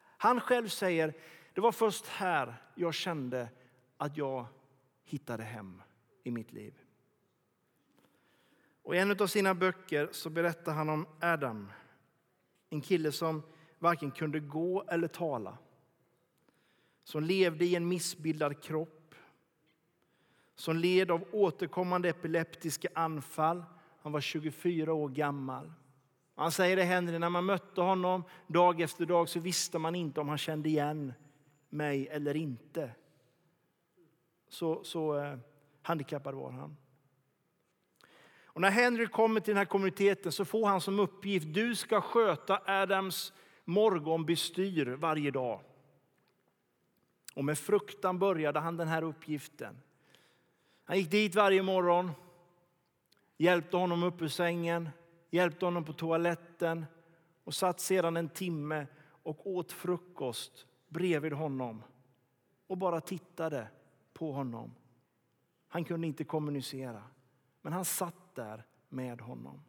Han 0.00 0.40
själv 0.40 0.68
säger, 0.68 1.14
det 1.54 1.60
var 1.60 1.72
först 1.72 2.06
här 2.06 2.54
jag 2.74 2.94
kände 2.94 3.48
att 3.96 4.16
jag 4.16 4.46
hittade 5.04 5.42
hem 5.42 5.82
i 6.22 6.30
mitt 6.30 6.52
liv. 6.52 6.78
Och 8.82 8.96
I 8.96 8.98
en 8.98 9.20
av 9.20 9.26
sina 9.26 9.54
böcker 9.54 10.08
så 10.12 10.30
berättar 10.30 10.72
han 10.72 10.88
om 10.88 11.06
Adam, 11.20 11.72
en 12.70 12.80
kille 12.80 13.12
som 13.12 13.42
varken 13.78 14.10
kunde 14.10 14.40
gå 14.40 14.84
eller 14.88 15.08
tala. 15.08 15.58
Som 17.04 17.24
levde 17.24 17.64
i 17.64 17.74
en 17.74 17.88
missbildad 17.88 18.62
kropp. 18.62 19.14
Som 20.54 20.76
led 20.76 21.10
av 21.10 21.24
återkommande 21.32 22.08
epileptiska 22.08 22.88
anfall 22.94 23.64
Han 24.02 24.12
var 24.12 24.20
24 24.20 24.92
år 24.92 25.08
gammal. 25.08 25.72
Han 26.34 26.52
säger 26.52 26.76
det 26.76 26.84
Henry, 26.84 27.18
när 27.18 27.28
man 27.28 27.44
mötte 27.44 27.80
honom 27.80 28.24
dag 28.46 28.80
efter 28.80 29.06
dag 29.06 29.28
så 29.28 29.40
visste 29.40 29.78
man 29.78 29.94
inte 29.94 30.20
om 30.20 30.28
han 30.28 30.38
kände 30.38 30.68
igen 30.68 31.12
mig 31.68 32.08
eller 32.08 32.36
inte. 32.36 32.90
Så, 34.48 34.84
så 34.84 35.18
eh, 35.18 35.38
handikappad 35.82 36.34
var 36.34 36.50
han. 36.50 36.76
Och 38.44 38.60
när 38.60 38.70
Henry 38.70 39.06
kommer 39.06 39.40
till 39.40 39.50
den 39.50 39.58
här 39.58 39.64
kommuniteten 39.64 40.32
så 40.32 40.44
får 40.44 40.66
han 40.66 40.80
som 40.80 41.00
uppgift 41.00 41.54
du 41.54 41.74
ska 41.74 42.00
sköta 42.00 42.62
Adams 42.66 43.32
morgonbestyr 43.64 44.86
varje 44.86 45.30
dag. 45.30 45.60
Och 47.34 47.44
med 47.44 47.58
fruktan 47.58 48.18
började 48.18 48.60
han 48.60 48.76
den 48.76 48.88
här 48.88 49.02
uppgiften. 49.02 49.82
Han 50.84 50.98
gick 50.98 51.10
dit 51.10 51.34
varje 51.34 51.62
morgon, 51.62 52.10
hjälpte 53.36 53.76
honom 53.76 54.02
upp 54.02 54.22
ur 54.22 54.28
sängen, 54.28 54.88
hjälpte 55.30 55.64
honom 55.64 55.84
på 55.84 55.92
toaletten 55.92 56.86
och 57.44 57.54
satt 57.54 57.80
sedan 57.80 58.16
en 58.16 58.28
timme 58.28 58.86
och 59.22 59.46
åt 59.46 59.72
frukost 59.72 60.66
bredvid 60.88 61.32
honom 61.32 61.82
och 62.66 62.78
bara 62.78 63.00
tittade 63.00 63.68
på 64.12 64.32
honom. 64.32 64.74
Han 65.68 65.84
kunde 65.84 66.06
inte 66.06 66.24
kommunicera, 66.24 67.02
men 67.62 67.72
han 67.72 67.84
satt 67.84 68.34
där 68.34 68.64
med 68.88 69.20
honom. 69.20 69.62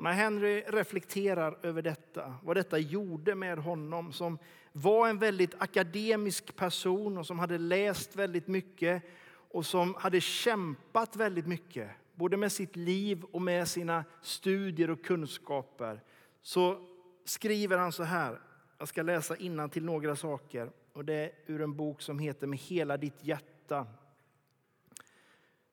Och 0.00 0.04
när 0.04 0.12
Henry 0.12 0.62
reflekterar 0.66 1.58
över 1.62 1.82
detta, 1.82 2.34
vad 2.42 2.56
detta 2.56 2.78
gjorde 2.78 3.34
med 3.34 3.58
honom 3.58 4.12
som 4.12 4.38
var 4.72 5.08
en 5.08 5.18
väldigt 5.18 5.54
akademisk 5.58 6.56
person 6.56 7.18
och 7.18 7.26
som 7.26 7.38
hade 7.38 7.58
läst 7.58 8.16
väldigt 8.16 8.46
mycket 8.46 9.02
och 9.30 9.66
som 9.66 9.94
hade 9.94 10.20
kämpat 10.20 11.16
väldigt 11.16 11.46
mycket, 11.46 11.90
både 12.14 12.36
med 12.36 12.52
sitt 12.52 12.76
liv 12.76 13.24
och 13.24 13.42
med 13.42 13.68
sina 13.68 14.04
studier 14.22 14.90
och 14.90 15.04
kunskaper, 15.04 16.00
så 16.42 16.86
skriver 17.24 17.78
han 17.78 17.92
så 17.92 18.02
här. 18.02 18.40
Jag 18.78 18.88
ska 18.88 19.02
läsa 19.02 19.36
innan 19.36 19.70
till 19.70 19.84
några 19.84 20.16
saker. 20.16 20.70
Och 20.92 21.04
Det 21.04 21.14
är 21.14 21.32
ur 21.46 21.62
en 21.62 21.76
bok 21.76 22.02
som 22.02 22.18
heter 22.18 22.46
Med 22.46 22.58
hela 22.58 22.96
ditt 22.96 23.24
hjärta. 23.24 23.86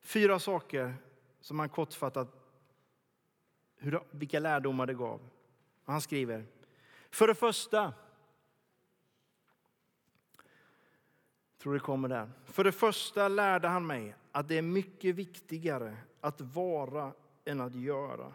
Fyra 0.02 0.40
saker 0.40 0.96
som 1.42 1.60
han 1.60 1.70
kortfattat 1.70 2.47
hur, 3.78 4.00
vilka 4.12 4.40
lärdomar 4.40 4.86
det 4.86 4.94
gav. 4.94 5.22
Han 5.84 6.02
skriver. 6.02 6.46
För 7.10 7.28
det 7.28 7.36
första. 7.36 7.94
tror 11.58 11.74
det 11.74 11.80
kommer 11.80 12.10
där. 12.10 12.30
För 12.46 12.64
det 12.64 12.72
första 12.72 13.28
lärde 13.28 13.68
han 13.68 13.88
mig 13.88 14.16
att 14.32 14.48
det 14.48 14.58
är 14.58 14.62
mycket 14.62 15.16
viktigare 15.16 15.98
att 16.22 16.42
vara 16.42 17.14
än 17.46 17.62
att 17.62 17.76
göra. 17.76 18.34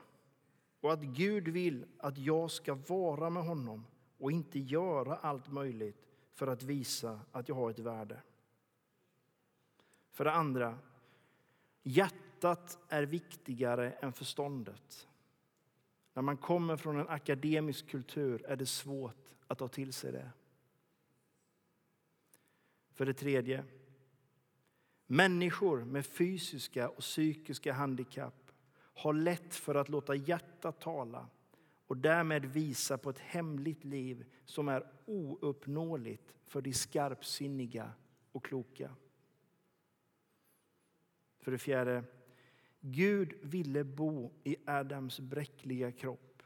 Och 0.81 0.93
att 0.93 1.03
Gud 1.03 1.49
vill 1.49 1.87
att 1.99 2.19
jag 2.19 2.51
ska 2.51 2.75
vara 2.75 3.31
med 3.31 3.45
honom 3.45 3.87
och 4.19 4.33
inte 4.33 4.59
göra 4.59 5.17
allt 5.17 5.53
möjligt 5.53 6.07
för 6.33 6.47
att 6.47 6.63
visa 6.63 7.21
att 7.33 7.49
jag 7.49 7.55
har 7.55 7.71
ett 7.71 7.79
värde. 7.79 8.21
För 10.11 10.25
det 10.25 10.33
andra, 10.33 10.79
hjärtat 11.83 12.79
är 12.89 13.03
viktigare 13.03 13.91
än 13.91 14.13
förståndet. 14.13 15.09
När 16.15 16.23
man 16.23 16.37
kommer 16.37 16.77
från 16.77 17.01
en 17.01 17.09
akademisk 17.09 17.89
kultur 17.89 18.45
är 18.47 18.57
det 18.57 18.67
svårt 18.67 19.35
att 19.47 19.59
ta 19.59 19.69
till 19.69 19.93
sig 19.93 20.13
det. 20.13 20.31
För 22.93 23.07
det 23.07 23.15
tredje, 23.15 23.65
människor 25.07 25.85
med 25.85 26.07
fysiska 26.07 26.89
och 26.89 26.99
psykiska 26.99 27.73
handikapp 27.73 28.53
har 28.75 29.13
lätt 29.13 29.55
för 29.55 29.75
att 29.75 29.89
låta 29.89 30.15
hjärtat 30.15 30.81
tala 30.81 31.29
och 31.87 31.97
därmed 31.97 32.45
visa 32.45 32.99
på 32.99 33.11
ett 33.11 33.19
hemligt 33.19 33.85
liv 33.85 34.25
som 34.45 34.69
är 34.69 34.87
ouppnåeligt 35.07 36.35
för 36.45 36.61
de 36.61 36.73
skarpsinniga 36.73 37.93
och 38.33 38.45
kloka. 38.45 38.97
För 41.41 41.51
det 41.51 41.59
fjärde, 41.59 42.05
Gud 42.85 43.33
ville 43.43 43.85
bo 43.85 44.33
i 44.45 44.57
Adams 44.67 45.21
bräckliga 45.21 45.93
kropp 45.93 46.43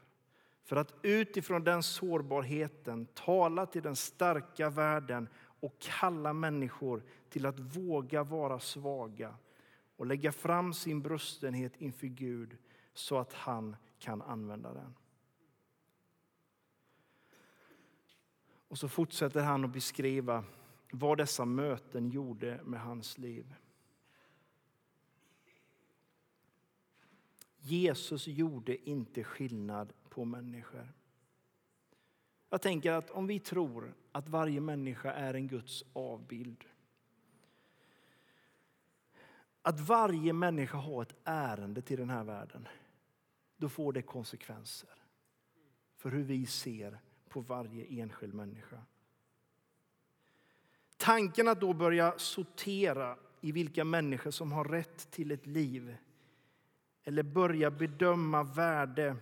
för 0.63 0.75
att 0.75 0.93
utifrån 1.01 1.63
den 1.63 1.83
sårbarheten 1.83 3.05
tala 3.05 3.65
till 3.65 3.81
den 3.81 3.95
starka 3.95 4.69
världen 4.69 5.29
och 5.59 5.79
kalla 5.79 6.33
människor 6.33 7.03
till 7.29 7.45
att 7.45 7.59
våga 7.59 8.23
vara 8.23 8.59
svaga 8.59 9.35
och 9.95 10.05
lägga 10.05 10.31
fram 10.31 10.73
sin 10.73 11.01
brustenhet 11.01 11.73
inför 11.77 12.07
Gud 12.07 12.57
så 12.93 13.17
att 13.17 13.33
han 13.33 13.75
kan 13.99 14.21
använda 14.21 14.73
den. 14.73 14.95
Och 18.67 18.77
så 18.77 18.89
fortsätter 18.89 19.41
han 19.41 19.65
att 19.65 19.73
beskriva 19.73 20.43
vad 20.91 21.17
dessa 21.17 21.45
möten 21.45 22.09
gjorde 22.09 22.59
med 22.63 22.81
hans 22.81 23.17
liv. 23.17 23.55
Jesus 27.67 28.27
gjorde 28.27 28.89
inte 28.89 29.23
skillnad 29.23 29.93
på 30.09 30.25
människor. 30.25 30.93
Jag 32.49 32.61
tänker 32.61 32.91
att 32.91 33.09
om 33.09 33.27
vi 33.27 33.39
tror 33.39 33.93
att 34.11 34.29
varje 34.29 34.61
människa 34.61 35.13
är 35.13 35.33
en 35.33 35.47
Guds 35.47 35.83
avbild. 35.93 36.65
Att 39.61 39.79
varje 39.79 40.33
människa 40.33 40.77
har 40.77 41.01
ett 41.01 41.15
ärende 41.23 41.81
till 41.81 41.97
den 41.97 42.09
här 42.09 42.23
världen. 42.23 42.67
Då 43.57 43.69
får 43.69 43.93
det 43.93 44.01
konsekvenser 44.01 44.89
för 45.95 46.09
hur 46.09 46.23
vi 46.23 46.45
ser 46.45 46.99
på 47.29 47.41
varje 47.41 48.01
enskild 48.01 48.33
människa. 48.33 48.81
Tanken 50.97 51.47
att 51.47 51.61
då 51.61 51.73
börja 51.73 52.13
sortera 52.17 53.17
i 53.41 53.51
vilka 53.51 53.83
människor 53.83 54.31
som 54.31 54.51
har 54.51 54.65
rätt 54.65 55.11
till 55.11 55.31
ett 55.31 55.45
liv 55.45 55.97
eller 57.07 57.23
börja 57.23 57.71
bedöma 57.71 58.43
värde 58.43 59.15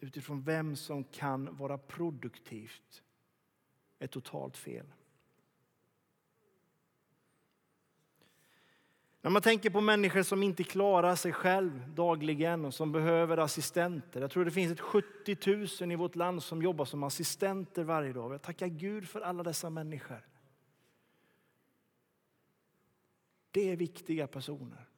utifrån 0.00 0.42
vem 0.42 0.76
som 0.76 1.04
kan 1.04 1.56
vara 1.56 1.78
produktivt 1.78 3.02
är 3.98 4.06
totalt 4.06 4.56
fel. 4.56 4.86
När 9.20 9.30
man 9.30 9.42
tänker 9.42 9.70
på 9.70 9.80
människor 9.80 10.22
som 10.22 10.42
inte 10.42 10.64
klarar 10.64 11.16
sig 11.16 11.32
själv 11.32 11.94
dagligen 11.94 12.64
och 12.64 12.74
som 12.74 12.92
behöver 12.92 13.38
assistenter. 13.38 14.20
Jag 14.20 14.30
tror 14.30 14.44
det 14.44 14.50
finns 14.50 14.72
ett 14.72 14.80
70 14.80 15.84
000 15.84 15.92
i 15.92 15.96
vårt 15.96 16.16
land 16.16 16.42
som 16.42 16.62
jobbar 16.62 16.84
som 16.84 17.02
assistenter 17.02 17.84
varje 17.84 18.12
dag. 18.12 18.34
Jag 18.34 18.42
tackar 18.42 18.66
Gud 18.66 19.08
för 19.08 19.20
alla 19.20 19.42
dessa 19.42 19.70
människor. 19.70 20.26
Det 23.50 23.70
är 23.70 23.76
viktiga 23.76 24.26
personer. 24.26 24.89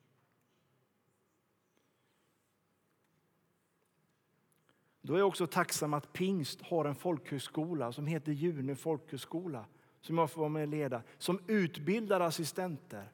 Då 5.02 5.14
är 5.14 5.18
jag 5.18 5.28
också 5.28 5.46
tacksam 5.46 5.94
att 5.94 6.12
Pingst 6.12 6.62
har 6.62 6.84
en 6.84 6.94
folkhögskola 6.94 7.92
som 7.92 8.06
heter 8.06 8.32
June 8.32 8.76
folkhögskola 8.76 9.64
som 10.00 10.18
jag 10.18 10.30
får 10.30 10.40
vara 10.40 10.48
med 10.48 10.62
och 10.62 10.68
leda, 10.68 11.02
som 11.18 11.40
utbildar 11.46 12.20
assistenter 12.20 13.12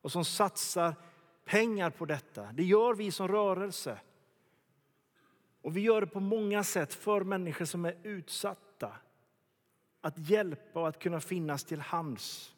och 0.00 0.12
som 0.12 0.24
satsar 0.24 0.94
pengar 1.44 1.90
på 1.90 2.04
detta. 2.04 2.52
Det 2.52 2.64
gör 2.64 2.94
vi 2.94 3.10
som 3.10 3.28
rörelse. 3.28 4.00
Och 5.62 5.76
vi 5.76 5.80
gör 5.80 6.00
det 6.00 6.06
på 6.06 6.20
många 6.20 6.64
sätt 6.64 6.94
för 6.94 7.20
människor 7.20 7.64
som 7.64 7.84
är 7.84 7.96
utsatta. 8.02 8.92
Att 10.00 10.18
hjälpa 10.18 10.80
och 10.80 10.88
att 10.88 10.98
kunna 10.98 11.20
finnas 11.20 11.64
till 11.64 11.80
hands. 11.80 12.54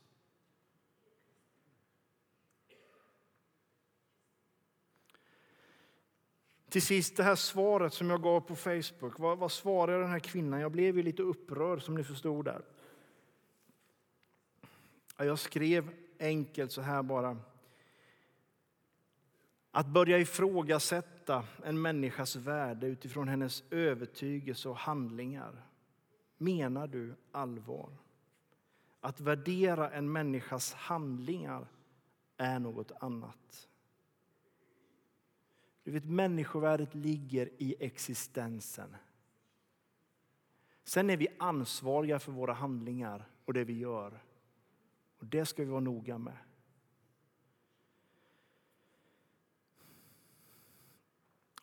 Till 6.71 6.83
sist 6.83 7.17
det 7.17 7.23
här 7.23 7.35
svaret 7.35 7.95
som 7.95 8.11
jag 8.11 8.23
gav 8.23 8.41
på 8.41 8.57
Facebook. 8.57 9.19
Vad, 9.19 9.39
vad 9.39 9.53
svarade 9.53 10.01
den 10.01 10.11
här 10.11 10.19
kvinnan? 10.19 10.61
Jag 10.61 10.73
blev 10.73 10.97
ju 10.97 11.03
lite 11.03 11.23
upprörd 11.23 11.83
som 11.83 11.95
ni 11.95 12.05
förstod 12.05 12.45
där. 12.45 12.63
Jag 15.17 15.39
skrev 15.39 15.91
enkelt 16.19 16.73
så 16.73 16.83
här 16.83 17.03
bara. 17.03 17.37
Att 19.71 19.87
börja 19.87 20.19
ifrågasätta 20.19 21.45
en 21.65 21.83
människas 21.83 22.37
värde 22.37 22.87
utifrån 22.87 23.29
hennes 23.29 23.63
övertygelse 23.71 24.69
och 24.69 24.77
handlingar. 24.77 25.63
Menar 26.37 26.87
du 26.87 27.15
allvar? 27.33 27.91
Att 29.01 29.21
värdera 29.21 29.91
en 29.91 30.13
människas 30.13 30.75
handlingar 30.75 31.67
är 32.37 32.59
något 32.59 32.93
annat. 33.01 33.69
Du 35.91 35.95
vet, 35.95 36.05
människovärdet 36.05 36.95
ligger 36.95 37.51
i 37.59 37.75
existensen. 37.81 38.97
Sen 40.85 41.11
är 41.11 41.17
vi 41.17 41.29
ansvariga 41.39 42.19
för 42.19 42.33
våra 42.33 42.53
handlingar 42.53 43.29
och 43.45 43.53
det 43.53 43.65
vi 43.65 43.79
gör. 43.79 44.23
Och 45.19 45.27
Det 45.27 45.47
ska 45.47 45.65
vi 45.65 45.71
vara 45.71 45.81
noga 45.81 46.19
med. 46.19 46.37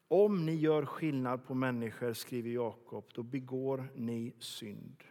Om 0.07 0.45
ni 0.45 0.55
gör 0.55 0.85
skillnad 0.85 1.43
på 1.43 1.53
människor, 1.53 2.13
skriver 2.13 2.49
Jakob, 2.49 3.05
då 3.13 3.23
begår 3.23 3.87
ni 3.95 4.33
synd. 4.39 5.03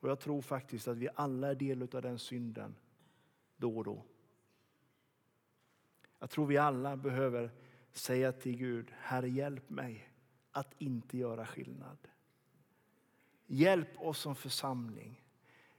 Och 0.00 0.08
jag 0.08 0.20
tror 0.20 0.42
faktiskt 0.42 0.88
att 0.88 0.98
vi 0.98 1.08
alla 1.14 1.50
är 1.50 1.54
del 1.54 1.82
av 1.82 2.02
den 2.02 2.18
synden 2.18 2.74
då 3.56 3.76
och 3.76 3.84
då. 3.84 4.04
Jag 6.24 6.30
tror 6.30 6.46
vi 6.46 6.56
alla 6.56 6.96
behöver 6.96 7.50
säga 7.92 8.32
till 8.32 8.56
Gud, 8.56 8.92
Herre 9.00 9.28
hjälp 9.28 9.70
mig 9.70 10.08
att 10.52 10.74
inte 10.78 11.18
göra 11.18 11.46
skillnad. 11.46 11.98
Hjälp 13.46 14.00
oss 14.00 14.18
som 14.18 14.34
församling. 14.34 15.22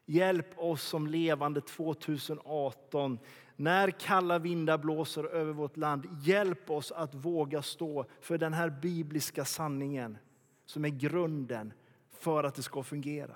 Hjälp 0.05 0.59
oss 0.59 0.83
som 0.83 1.07
levande 1.07 1.61
2018. 1.61 3.19
När 3.55 3.91
kalla 3.91 4.39
vindar 4.39 4.77
blåser 4.77 5.23
över 5.23 5.53
vårt 5.53 5.77
land, 5.77 6.07
hjälp 6.21 6.69
oss 6.69 6.91
att 6.91 7.15
våga 7.15 7.61
stå 7.61 8.05
för 8.21 8.37
den 8.37 8.53
här 8.53 8.69
bibliska 8.69 9.45
sanningen 9.45 10.17
som 10.65 10.85
är 10.85 10.89
grunden 10.89 11.73
för 12.11 12.43
att 12.43 12.55
det 12.55 12.63
ska 12.63 12.83
fungera. 12.83 13.35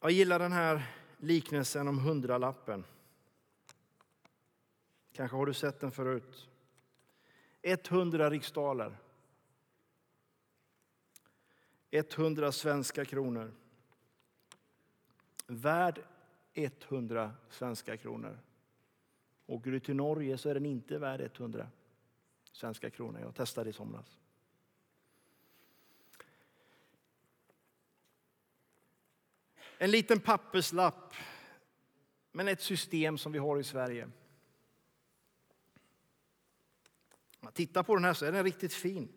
Jag 0.00 0.10
gillar 0.10 0.38
den 0.38 0.52
här 0.52 0.86
liknelsen 1.18 1.88
om 1.88 1.98
hundralappen. 1.98 2.84
Kanske 5.12 5.36
har 5.36 5.46
du 5.46 5.54
sett 5.54 5.80
den 5.80 5.90
förut. 5.90 6.48
100 7.62 8.30
riksdaler. 8.30 8.98
100 11.90 12.52
svenska 12.52 13.04
kronor. 13.04 13.52
Värd 15.46 16.02
100 16.54 17.34
svenska 17.50 17.96
kronor. 17.96 18.38
Åker 19.46 19.70
du 19.70 19.80
till 19.80 19.96
Norge 19.96 20.38
så 20.38 20.48
är 20.48 20.54
den 20.54 20.66
inte 20.66 20.98
värd 20.98 21.20
100 21.20 21.68
svenska 22.52 22.90
kronor. 22.90 23.20
Jag 23.20 23.34
testade 23.34 23.70
i 23.70 23.72
somras. 23.72 24.18
En 29.78 29.90
liten 29.90 30.20
papperslapp, 30.20 31.14
men 32.32 32.48
ett 32.48 32.60
system 32.60 33.18
som 33.18 33.32
vi 33.32 33.38
har 33.38 33.58
i 33.58 33.64
Sverige. 33.64 34.10
man 37.40 37.52
tittar 37.52 37.82
på 37.82 37.94
den 37.94 38.04
här 38.04 38.14
så 38.14 38.26
är 38.26 38.32
den 38.32 38.44
riktigt 38.44 38.74
fin. 38.74 39.08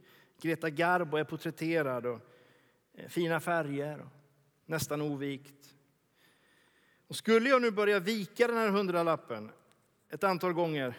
Greta 0.41 0.69
Garbo 0.69 1.17
är 1.17 1.23
porträtterad 1.23 2.05
och 2.05 2.19
eh, 2.93 3.09
fina 3.09 3.39
färger, 3.39 3.99
och 3.99 4.07
nästan 4.65 5.01
ovikt. 5.01 5.75
Och 7.07 7.15
skulle 7.15 7.49
jag 7.49 7.61
nu 7.61 7.71
börja 7.71 7.99
vika 7.99 8.47
den 8.47 8.57
här 8.57 8.69
hundralappen 8.69 9.51
ett 10.09 10.23
antal 10.23 10.53
gånger 10.53 10.95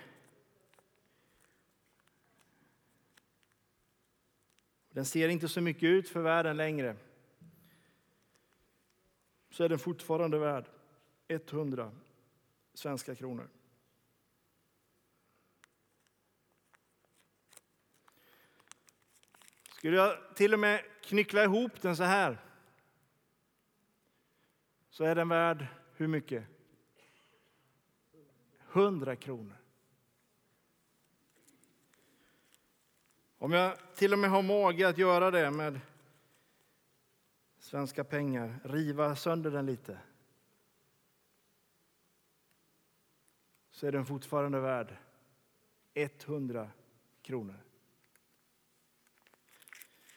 Den 4.92 5.04
ser 5.04 5.28
inte 5.28 5.48
så 5.48 5.60
mycket 5.60 5.82
ut 5.82 6.08
för 6.08 6.20
världen 6.20 6.56
längre. 6.56 6.96
Så 9.52 9.64
är 9.64 9.68
den 9.68 9.78
fortfarande 9.78 10.38
värd 10.38 10.64
100 11.28 11.92
svenska 12.74 13.14
kronor. 13.14 13.48
Skulle 19.76 19.96
jag 19.96 20.36
till 20.36 20.54
och 20.54 20.60
med 20.60 20.84
knyckla 21.02 21.44
ihop 21.44 21.82
den 21.82 21.96
så 21.96 22.02
här 22.02 22.38
så 24.90 25.04
är 25.04 25.14
den 25.14 25.28
värd 25.28 25.66
hur 25.96 26.06
mycket? 26.06 26.44
100 28.72 29.16
kronor. 29.16 29.56
Om 33.38 33.52
jag 33.52 33.94
till 33.94 34.12
och 34.12 34.18
med 34.18 34.30
har 34.30 34.42
mage 34.42 34.88
att 34.88 34.98
göra 34.98 35.30
det 35.30 35.50
med 35.50 35.80
svenska 37.72 38.04
pengar, 38.04 38.60
riva 38.64 39.16
sönder 39.16 39.50
den 39.50 39.66
lite 39.66 39.98
så 43.70 43.86
är 43.86 43.92
den 43.92 44.06
fortfarande 44.06 44.60
värd 44.60 44.96
100 45.94 46.70
kronor. 47.22 47.56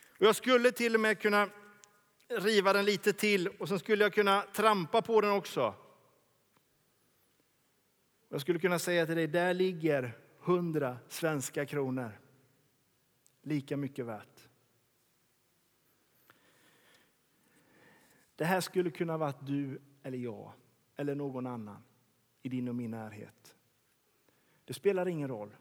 Och 0.08 0.26
jag 0.26 0.36
skulle 0.36 0.72
till 0.72 0.96
och 0.96 1.02
med 1.02 1.20
kunna 1.20 1.50
riva 2.28 2.74
den 2.74 2.86
lite 2.86 3.14
till 3.14 3.48
och 3.48 3.70
sen 3.70 3.80
skulle 3.80 4.04
jag 4.04 4.14
kunna 4.14 4.42
trampa 4.42 5.02
på 5.02 5.22
den 5.22 5.32
också. 5.32 5.76
Jag 8.30 8.42
skulle 8.42 8.60
kunna 8.60 8.80
säga 8.80 9.06
till 9.06 9.16
dig, 9.16 9.28
där 9.28 9.54
ligger 9.54 10.18
hundra 10.40 10.98
svenska 11.08 11.66
kronor. 11.66 12.20
Lika 13.42 13.78
mycket 13.78 14.06
värt. 14.06 14.35
Det 18.36 18.46
här 18.46 18.62
skulle 18.62 18.92
kunna 18.92 19.18
vara 19.18 19.34
du 19.42 19.80
eller 20.04 20.18
jag 20.18 20.52
eller 20.96 21.16
någon 21.16 21.48
annan 21.48 21.84
i 22.42 22.50
din 22.50 22.68
och 22.68 22.76
min 22.76 22.92
närhet. 22.92 23.56
Det 24.66 24.74
spelar 24.74 25.08
ingen 25.08 25.28
roll 25.28 25.56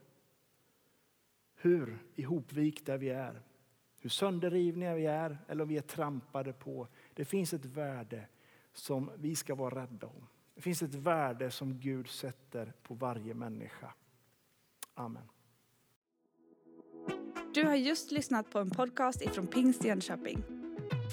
hur 1.55 1.99
ihopvikta 2.15 2.97
vi 2.97 3.09
är 3.09 3.43
hur 4.05 4.11
sönderrivna 4.11 4.95
vi 4.95 5.07
är 5.07 5.39
eller 5.49 5.63
om 5.63 5.69
vi 5.69 5.77
är 5.77 5.83
trampade 5.83 6.53
på. 6.53 6.89
Det 7.15 7.25
finns 7.25 7.55
ett 7.55 7.65
värde 7.65 8.27
som 8.73 9.11
vi 9.17 9.35
ska 9.35 9.55
vara 9.55 9.83
rädda 9.83 10.07
om. 10.07 10.27
Det 10.55 10.61
finns 10.61 10.83
ett 10.83 10.95
värde 10.95 11.51
som 11.51 11.81
Gud 11.81 12.09
sätter 12.09 12.73
på 12.83 12.95
varje 12.95 13.35
människa. 13.35 13.95
Amen. 14.95 15.23
Du 17.55 17.65
har 17.65 17.75
just 17.75 18.11
lyssnat 18.11 18.51
på 18.51 18.59
en 18.59 18.71
podcast 18.71 19.23
ifrån 19.23 19.47
Pingst 19.47 19.85
Jönköping. 19.85 20.64